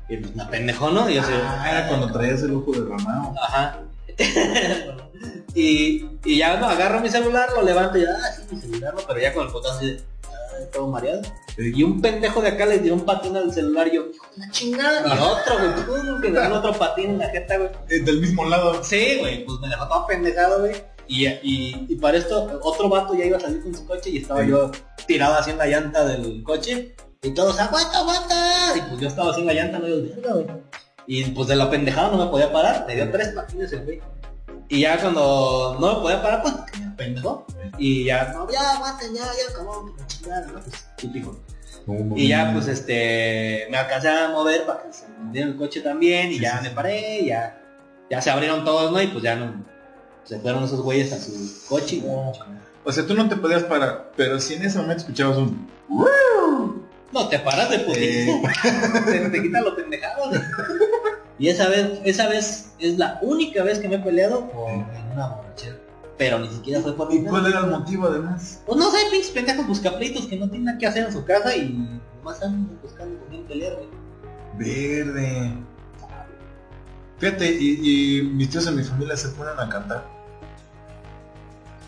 [0.09, 1.09] Y pues me apendejó, ¿no?
[1.11, 3.35] Y yo Ah, era cuando traías el ojo derramado.
[3.43, 3.79] Ajá.
[5.55, 9.01] y, y ya no, agarro mi celular, lo levanto y ah, sí, mi celular, ¿no?
[9.07, 11.23] Pero ya con el así, de, ah, todo mareado.
[11.59, 14.47] Y un pendejo de acá le dio un patín al celular y yo, hijo de
[14.47, 15.15] la chingada.
[15.15, 17.71] Y otro, güey, que me dio otro patín en la jeta, güey.
[17.89, 18.83] Eh, del mismo lado.
[18.83, 20.75] Sí, güey, pues me dejó todo pendejado, güey.
[21.07, 24.19] Y, y, y para esto, otro vato ya iba a salir con su coche y
[24.19, 24.49] estaba Sí.
[24.51, 24.71] yo
[25.07, 26.95] tirado así en la llanta del coche.
[27.23, 28.73] Y todos, aguanta, aguanta.
[28.77, 30.47] Y pues yo estaba así en la llanta, no yo, verga, güey.
[31.13, 32.85] Y pues de la pendejada no me podía parar.
[32.87, 34.01] Me dio tres patines el güey.
[34.69, 37.45] Y ya cuando no me podía parar, pues me pendejó.
[37.79, 40.61] Y ya, no, ya aguanten, ya, ya, como, chingada, ¿no?
[40.61, 41.37] Pues típico.
[42.15, 46.31] Y ya pues este me alcancé a mover para que se me el coche también
[46.31, 47.61] y Sí, ya sí, me paré, ya,
[48.09, 49.03] ya se abrieron todos, ¿no?
[49.03, 49.65] Y pues ya no
[50.23, 52.33] se fueron esos güeyes a su coche no,
[52.85, 55.69] O sea, tú no te podías parar, pero si en ese momento escuchabas un...
[57.13, 58.41] no te paras de putizo.
[59.11, 60.31] te, te quita lo pendejado.
[61.41, 64.85] Y esa vez, esa vez es la única vez que me he peleado por en
[65.15, 65.77] una borrachera.
[66.19, 68.61] Pero ni siquiera fue por ¿Y mi cuál era el motivo además?
[68.67, 71.57] Pues no sé, pinches pendejos buscapleitos que no tienen nada que hacer en su casa
[71.57, 71.71] y
[72.19, 73.89] nomás andan buscando con quién pelear, güey.
[74.59, 75.55] Verde.
[77.17, 80.07] Fíjate, y, y mis tíos en mi familia se ponen a cantar.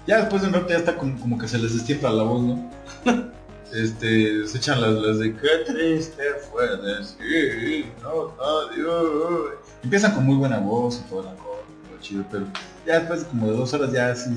[0.06, 2.42] Ya después de un rato ya está como, como que se les destiempla la voz,
[2.42, 2.70] ¿no?
[3.74, 9.54] Este, se echan las, las de qué triste fue decir, no, adiós.
[9.82, 12.46] Empiezan con muy buena voz y toda la cosa, todo chido, pero
[12.86, 14.30] ya después como de dos horas ya así,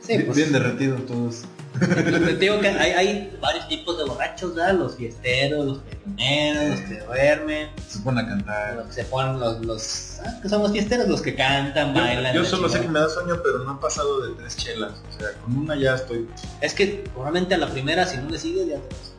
[0.00, 1.42] Sí, bien, pues, bien derretidos todos.
[1.78, 4.74] Te digo que hay, hay varios tipos de borrachos, ¿verdad?
[4.74, 8.76] Los fiesteros, los peleoneros, los que duermen, Se ponen a cantar.
[8.76, 12.34] los que se ponen los, los ah, que son los fiesteros, los que cantan, bailan.
[12.34, 14.92] Yo, solo sé que me da sueño, pero no han pasado de tres chelas.
[15.14, 16.28] O sea, con una ya estoy.
[16.60, 19.12] Es que probablemente a la primera, si no le sigues, ya te vas.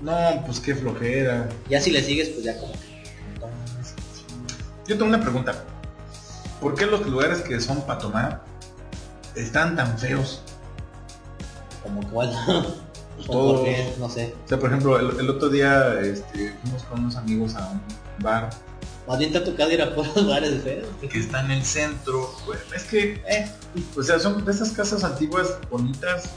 [0.00, 1.48] No, pues qué flojera.
[1.68, 2.78] Ya si le sigues, pues ya como que...
[3.34, 4.24] entonces, sí.
[4.86, 5.64] Yo tengo una pregunta.
[6.60, 8.44] ¿Por qué los lugares que son para tomar
[9.34, 10.42] están tan feos?
[11.88, 12.32] Como cuál.
[13.20, 13.56] O todos.
[13.56, 14.32] porque, no sé.
[14.44, 17.80] O sea, por ejemplo, el, el otro día este, fuimos con unos amigos a un
[18.20, 18.48] bar
[19.08, 20.86] Más bien te ha tocado ir a puros lugares feos.
[21.10, 22.30] que está en el centro.
[22.72, 23.50] Es que, Eh,
[23.96, 26.30] o sea, son de esas casas antiguas bonitas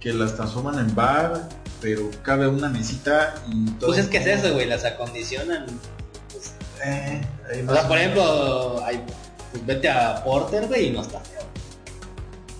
[0.00, 1.48] que las transforman en bar,
[1.80, 3.86] pero cabe una mesita y todo.
[3.88, 5.64] pues es que es eso, güey, las acondicionan.
[6.30, 6.52] Pues,
[6.84, 7.22] Eh,
[7.66, 9.02] o sea, por ejemplo, hay,
[9.50, 11.40] pues vete a Porter, güey, y no está feo.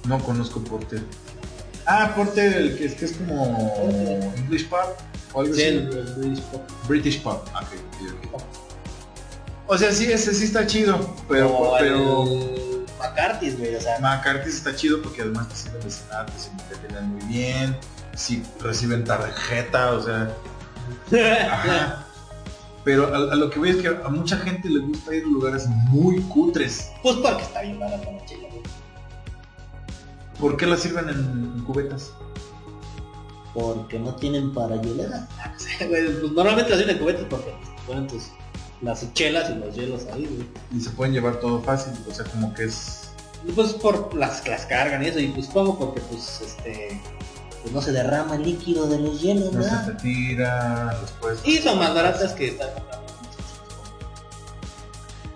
[0.07, 1.03] No conozco Porter.
[1.87, 4.79] Ah, Porter, el que es, que es como English Pub
[5.33, 5.69] o algo Sí, así.
[5.77, 6.61] el- British Pub.
[6.89, 7.23] British
[8.33, 8.43] ok.
[9.67, 13.99] O sea, sí, ese sí está chido, pero, O pero el McCarthy's, güey, o sea.
[14.01, 16.39] McCarthy's está chido porque además te sirven de cenar, te
[17.09, 17.77] muy bien,
[18.15, 20.31] si reciben tarjeta, o sea,
[21.51, 22.07] ajá.
[22.85, 25.27] Pero a, a lo que voy es que a mucha gente le gusta ir a
[25.29, 26.91] lugares muy cutres.
[27.03, 28.63] Pues porque está bien barata la chela, güey.
[30.43, 32.11] ¿Por qué la sirven en, cubetas?
[33.55, 35.27] Porque no tienen para hielera.
[35.89, 37.55] Güey, pues normalmente las sirven en cubetas porque
[37.87, 38.25] ponen tus
[38.83, 40.47] las chelas y los hielos ahí, güey.
[40.77, 43.11] Y se pueden llevar todo fácil, o sea, como que es...
[43.55, 47.01] Pues por las que las cargan y eso, y pues supongo porque pues este
[47.63, 49.87] Pues no se derrama el líquido de los hielos, No se ¿verdad?
[49.87, 51.47] te tira, los puedes...
[51.47, 53.03] y son más baratas que están comprando.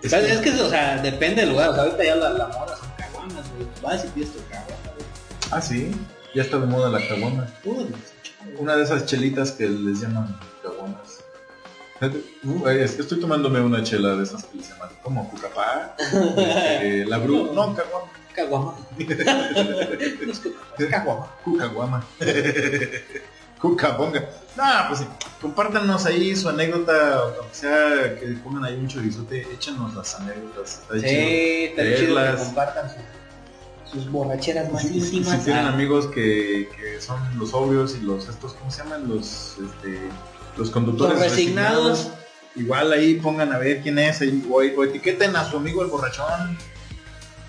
[0.03, 2.47] Es que- Es que, o sea, depende del lugar, o sea, ahorita ya la, la
[2.47, 3.67] moda son caguamas, güey.
[3.81, 4.76] Vas y pides tu caguama, güey.
[5.51, 5.91] Ah, sí,
[6.33, 7.47] ya está de moda la caguama.
[8.57, 11.23] Una de esas chelitas que les llaman caguamas.
[12.43, 17.17] Uh, es estoy tomándome una chela de esas que les llaman como cucapá, este, la
[17.17, 17.53] bru...
[17.53, 18.11] No, caguama.
[18.35, 18.75] caguama.
[18.97, 21.27] No es caguama, es caguama.
[21.43, 22.05] Cucaguama.
[23.59, 24.29] Cucabonga.
[24.55, 25.05] No, pues sí.
[25.41, 30.81] Compártanos ahí su anécdota, o sea que pongan ahí un chorizote, échanos las anécdotas.
[30.81, 31.09] Está chido.
[31.09, 32.97] Sí, está chido que compartan sus,
[33.91, 38.53] sus borracheras más Si, tienen Ah, amigos que, que son los obvios y los estos,
[38.53, 39.07] ¿cómo se llaman?
[39.07, 39.99] Los este,
[40.57, 42.09] los conductores Los resignados.
[42.55, 45.89] Igual ahí pongan a ver quién es ahí, o, o etiqueten a su amigo el
[45.89, 46.57] borrachón.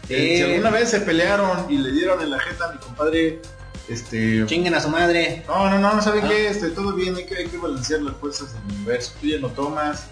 [0.06, 0.14] Sí.
[0.14, 3.40] Eh, si alguna vez se pelearon y le dieron en la jeta a mi compadre,
[3.88, 5.44] este Chinguen a su madre.
[5.48, 6.28] no, no, no, ¿saben Ah.
[6.28, 6.48] qué?
[6.48, 9.12] Este, todo bien, hay que, hay que balancear las fuerzas del universo.
[9.20, 10.04] Tú ya no tomas,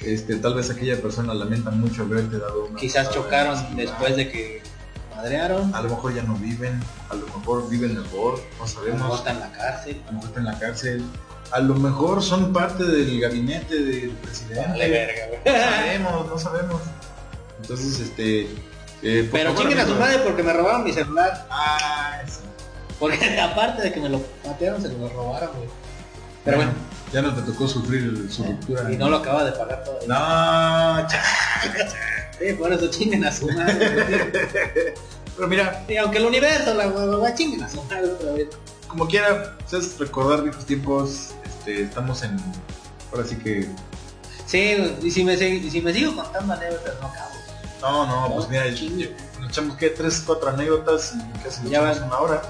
[0.00, 4.62] este, tal vez aquella persona lamenta mucho haberte dado una Quizás chocaron después de que
[5.28, 5.74] madrearon.
[5.74, 9.24] A lo mejor ya no viven, a lo mejor viven mejor, no A sabemos.
[9.24, 10.02] lo en la cárcel.
[10.04, 11.04] a lo mejor está en la cárcel.
[11.50, 14.68] A lo mejor son parte del gabinete del presidente.
[14.68, 15.64] Vale, verga, No güey.
[15.64, 16.80] sabemos, no sabemos.
[17.60, 18.48] Entonces, este...
[19.02, 21.46] eh, Pero chinguen a su madre porque me robaron mi celular.
[21.50, 22.40] Ah, eso.
[22.98, 25.68] Porque aparte de que me lo patearon, se lo robaron, güey.
[26.44, 26.72] Pero bueno,
[27.12, 28.90] Ya no te tocó sufrir su ruptura.
[28.92, 29.98] y no lo acaba de pagar todo.
[30.06, 31.22] No, cha-
[32.38, 34.94] Sí, por eso chinguen a su madre.
[35.36, 37.66] Pero mira, Y aunque el universo, la hueva, chinguen
[38.88, 41.30] como quiera, es recordar viejos tiempos.
[41.44, 42.36] Este, estamos en...
[43.12, 43.68] Ahora sí que...
[44.46, 47.30] Sí, y si me, y si me sigo contando anécdotas, no acabo.
[47.80, 49.14] No, no, pues mira, Chingue.
[49.40, 52.02] nos echamos que tres, cuatro anécdotas y casi nos Ya van.
[52.04, 52.42] una hora.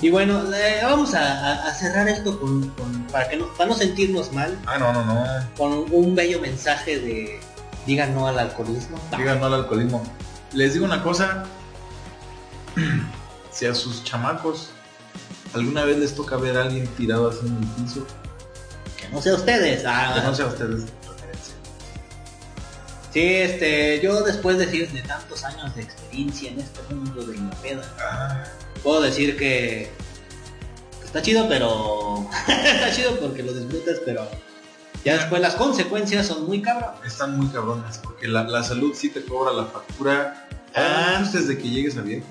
[0.00, 4.32] Y bueno, eh, vamos a cerrar esto con, con- para que no, para no sentirnos
[4.32, 5.24] mal, Ah, no, no, no.
[5.56, 7.40] con un bello mensaje de
[7.86, 8.98] digan no al alcoholismo.
[9.16, 10.02] Digan no al alcoholismo.
[10.52, 11.44] Les digo una cosa.
[13.52, 14.70] si a sus chamacos
[15.54, 18.06] alguna vez les toca ver a alguien tirado así en el piso,
[18.98, 19.84] Que no sea ustedes.
[19.86, 20.12] ah.
[20.16, 20.84] que no sea ustedes.
[23.12, 27.50] Sí, este, yo después de, de tantos años de experiencia en este mundo de la
[27.60, 28.44] peda, Ah,
[28.82, 29.90] puedo decir que
[31.04, 34.26] está chido, pero está chido porque lo disfrutas, pero
[35.04, 36.92] ya después las consecuencias son muy cabrón.
[37.04, 41.68] están muy cabrones, porque la, la salud sí te cobra la factura antes de que
[41.68, 42.28] llegues a viejo.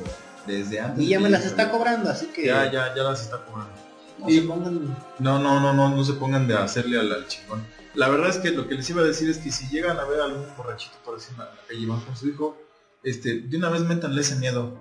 [0.48, 1.04] Desde antes.
[1.04, 3.74] Y ya de me las está cobrando, así que Ya, ya, ya las está cobrando.
[4.20, 7.28] no Y- se pongan No, no, no, no, no se pongan de hacerle al, al
[7.28, 7.64] chingón.
[7.94, 10.06] La verdad es que lo que les iba a decir es que si llegan a
[10.06, 12.58] ver a algún borrachito por así en la calle van con su hijo,
[13.04, 14.78] este, de una vez métanle ese miedo.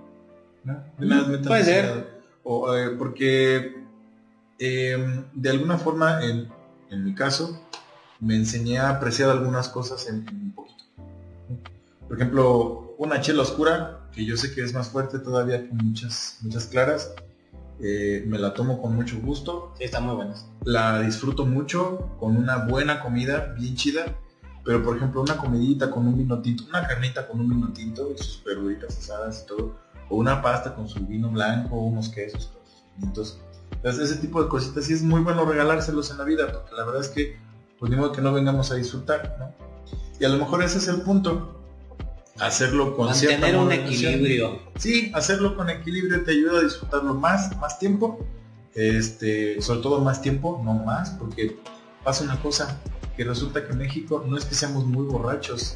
[0.63, 0.83] ¿no?
[0.97, 1.85] De una vez métanle Puede ese ser.
[1.85, 2.07] miedo.
[2.43, 3.83] O, eh, porque
[4.59, 6.49] eh, de alguna forma, en,
[6.89, 7.61] en mi caso,
[8.19, 10.83] me enseñé a apreciar algunas cosas en, en un poquito.
[12.07, 16.37] Por ejemplo, una chela oscura, que yo sé que es más fuerte todavía que muchas,
[16.41, 17.13] muchas claras,
[17.79, 20.45] eh, me la tomo con mucho gusto Sí, están muy buenas.
[20.65, 24.05] la disfruto mucho con una buena comida bien chida
[24.63, 28.11] pero por ejemplo una comidita con un vino tinto una carnita con un vino tinto
[28.13, 29.75] y sus verduritas asadas y todo
[30.09, 33.39] o una pasta con su vino blanco unos quesos con sus vinitos
[33.71, 36.85] entonces ese tipo de cositas sí es muy bueno regalárselos en la vida porque la
[36.85, 37.39] verdad es que
[37.79, 39.51] pues ni modo que no vengamos a disfrutar ¿no?
[40.19, 41.60] y a lo mejor ese es el punto
[42.39, 44.59] hacerlo con cierta Mantener un equilibrio.
[44.77, 48.19] Sí, hacerlo con equilibrio te ayuda a disfrutarlo más, más tiempo.
[48.73, 51.57] Este, sobre todo más tiempo, no más, porque
[52.03, 52.79] pasa una cosa,
[53.17, 55.75] que resulta que en México no es que seamos muy borrachos.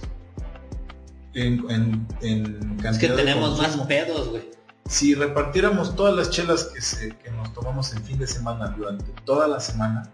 [1.34, 4.49] En, en, en cantidad Es que de tenemos más pedos, güey.
[4.88, 9.12] Si repartiéramos todas las chelas que, se, que nos tomamos en fin de semana durante
[9.26, 10.14] toda la semana,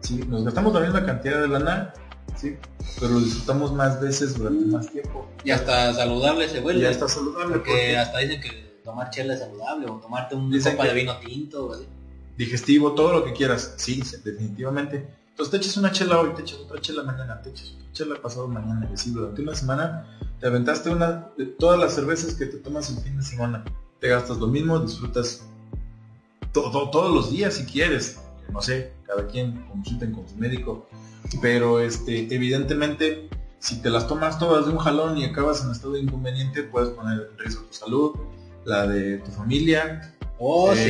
[0.00, 0.24] ¿sí?
[0.26, 1.92] nos gastamos la misma cantidad de lana,
[2.36, 2.56] ¿sí?
[2.98, 5.28] pero lo disfrutamos más veces durante más tiempo.
[5.44, 6.82] Y hasta saludable se Y vuelve.
[6.82, 7.56] ya está saludable.
[7.56, 10.94] Porque porque- hasta dicen que tomar chela es saludable o tomarte un copa que- de
[10.94, 11.72] vino tinto,
[12.36, 13.74] digestivo, todo lo que quieras.
[13.76, 15.08] Sí, definitivamente.
[15.30, 18.14] Entonces te echas una chela hoy, te echas otra chela mañana, te echas otra chela
[18.20, 20.06] pasado mañana y así durante una semana
[20.40, 23.62] Te aventaste una de todas las cervezas que te tomas el fin de semana.
[24.00, 25.42] Te gastas lo mismo, disfrutas
[26.52, 28.18] todo, todos los días si quieres.
[28.50, 30.88] No sé, cada quien consulten con su médico.
[31.40, 33.28] Pero este, evidentemente,
[33.58, 36.90] si te las tomas todas de un jalón y acabas en estado de inconveniente, puedes
[36.90, 38.12] poner en riesgo tu salud,
[38.64, 40.88] la de tu familia, Oh, eh, sí.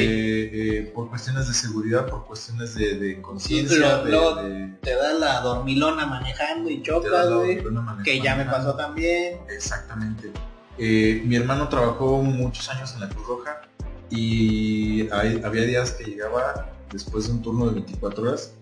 [0.79, 6.07] eh, por cuestiones de seguridad, por cuestiones de, de conciencia, de, Te da la dormilona
[6.07, 7.61] manejando y chocas, güey.
[8.05, 9.41] Que ya me pasó también.
[9.49, 10.31] Exactamente.
[10.79, 13.63] Eh, mi hermano trabajó muchos años en la Cruz Roja
[14.09, 18.55] y hay- había días que llegaba después de un turno de 24 horas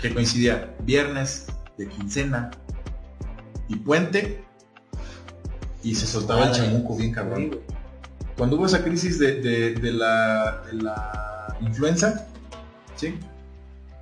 [0.00, 1.46] que coincidía viernes
[1.76, 2.50] de quincena
[3.68, 4.44] y puente
[5.82, 7.58] y se soltaba el chamuco bien cabrón.
[8.36, 12.26] Cuando hubo esa crisis de, de- de la, de la influenza,
[12.96, 13.18] ¿sí?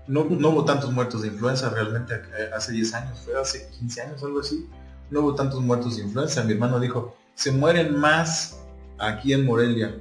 [0.07, 4.01] No, no hubo tantos muertos de influenza realmente eh, hace 10 años, fue hace 15
[4.03, 4.67] años, algo así.
[5.11, 6.43] No hubo tantos muertos de influenza.
[6.45, 8.59] Mi hermano dijo, se mueren más
[8.99, 9.95] aquí en Morelia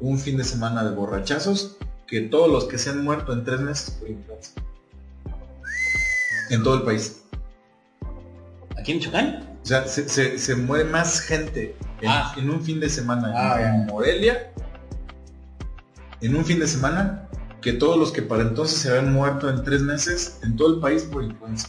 [0.00, 1.76] un fin de semana de borrachazos
[2.06, 4.52] que todos los que se han muerto en tres meses por influenza.
[6.50, 7.22] En todo el país.
[8.78, 9.58] ¿Aquí en Michoacán?
[9.62, 12.34] O sea, se, se- se muere más gente en, Ah.
[12.36, 13.86] en un fin de semana Ah, en.
[13.86, 14.52] Morelia,
[16.20, 17.28] en un fin de semana,
[17.60, 20.80] que todos los que para entonces se habían muerto en tres meses en todo el
[20.80, 21.68] país por influenza.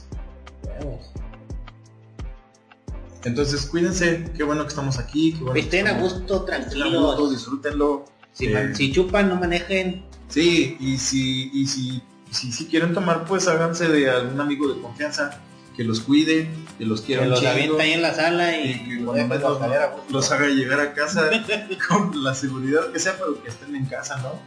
[3.24, 6.18] Entonces, cuídense, qué bueno que estamos aquí, qué bueno que Estén a gusto,
[6.50, 7.32] estén a gusto, tranquilos.
[7.32, 8.06] disfrútenlo.
[8.34, 10.06] Si, Eh, si chupan, no manejen.
[10.30, 12.02] Sí, y si, y si,
[12.32, 15.42] si, si quieren tomar, pues háganse de algún amigo de confianza
[15.76, 18.88] que los cuide, que los quiera Que los avienta ahí en la sala y y,
[18.88, 21.30] que los haga llegar a casa
[21.88, 24.40] con la seguridad que sea, pero que estén en casa, ¿no?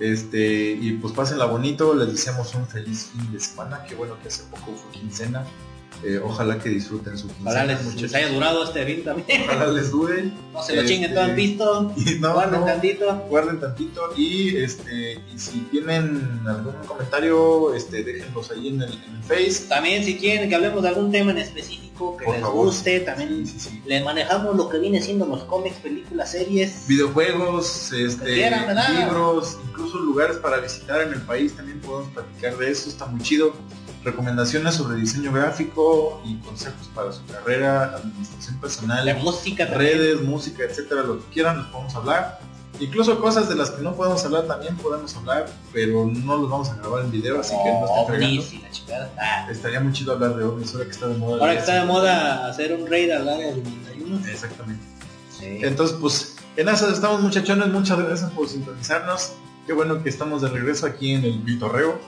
[0.00, 4.28] Este, y pues pásenla bonito, les deseamos un feliz fin de semana, que bueno que
[4.28, 5.44] hace poco fue quincena,
[6.02, 9.42] Eh, ojalá que disfruten su quincena, Ojalá les, haya durado este fin también.
[9.44, 11.92] Ojalá les dure, No se lo Este, chinguen todo en pisto.
[12.20, 13.14] no, Guarden no, tantito.
[13.28, 19.16] guarden tantito y este y si tienen algún comentario este déjenlos ahí en el, en
[19.16, 22.42] el face También si quieren que hablemos de algún tema en específico que por les
[22.42, 23.82] favor guste, también sí, sí.
[23.86, 26.86] les manejamos lo que viene siendo los cómics, películas, series.
[26.88, 28.50] videojuegos este
[28.98, 33.22] libros incluso lugares para visitar en el país también podemos platicar de eso está muy
[33.22, 33.52] chido
[34.04, 39.92] recomendaciones sobre diseño gráfico y consejos para su carrera administración personal música también.
[39.92, 42.38] redes música etcétera lo que quieran les podemos hablar
[42.80, 46.70] Incluso cosas de las que no podemos hablar también podemos hablar, pero no los vamos
[46.70, 49.12] a grabar en video, así que no ovnis y la chingada.
[49.16, 51.40] Ah, Estaría muy chido hablar de ovnis ahora que está de moda.
[51.40, 54.26] ahora que está de moda hacer un raid al área 51.
[54.26, 54.84] Exactamente.
[55.38, 55.60] Sí.
[55.62, 57.68] Entonces, pues, en esas estamos muchachones.
[57.68, 59.32] Muchas gracias por sintonizarnos.
[59.66, 62.00] Qué bueno que estamos de regreso aquí en el Vitorreo.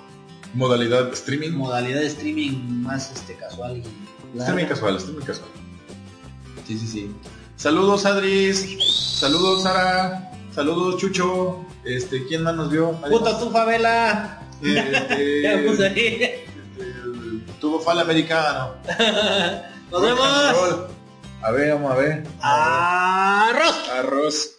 [0.56, 1.50] Modalidad streaming.
[1.52, 5.48] Modalidad de streaming más este casual y Streaming casual, streaming casual.
[6.66, 7.14] Sí, sí, sí.
[7.56, 8.66] Saludos, Adris.
[9.18, 10.32] Saludos, Sara.
[10.54, 11.64] Saludos, Chucho.
[11.84, 12.92] Este, ¿quién más nos vio?
[13.02, 14.42] ¿Nadie Puta tu favela.
[14.62, 16.22] Este, puse ahí.
[16.22, 16.94] este,
[17.60, 18.74] tuvo fal americano.
[19.90, 20.86] Nos vemos.
[21.42, 22.26] A ver, vamos a ver.
[22.40, 23.88] Arroz.
[23.90, 24.55] Arroz.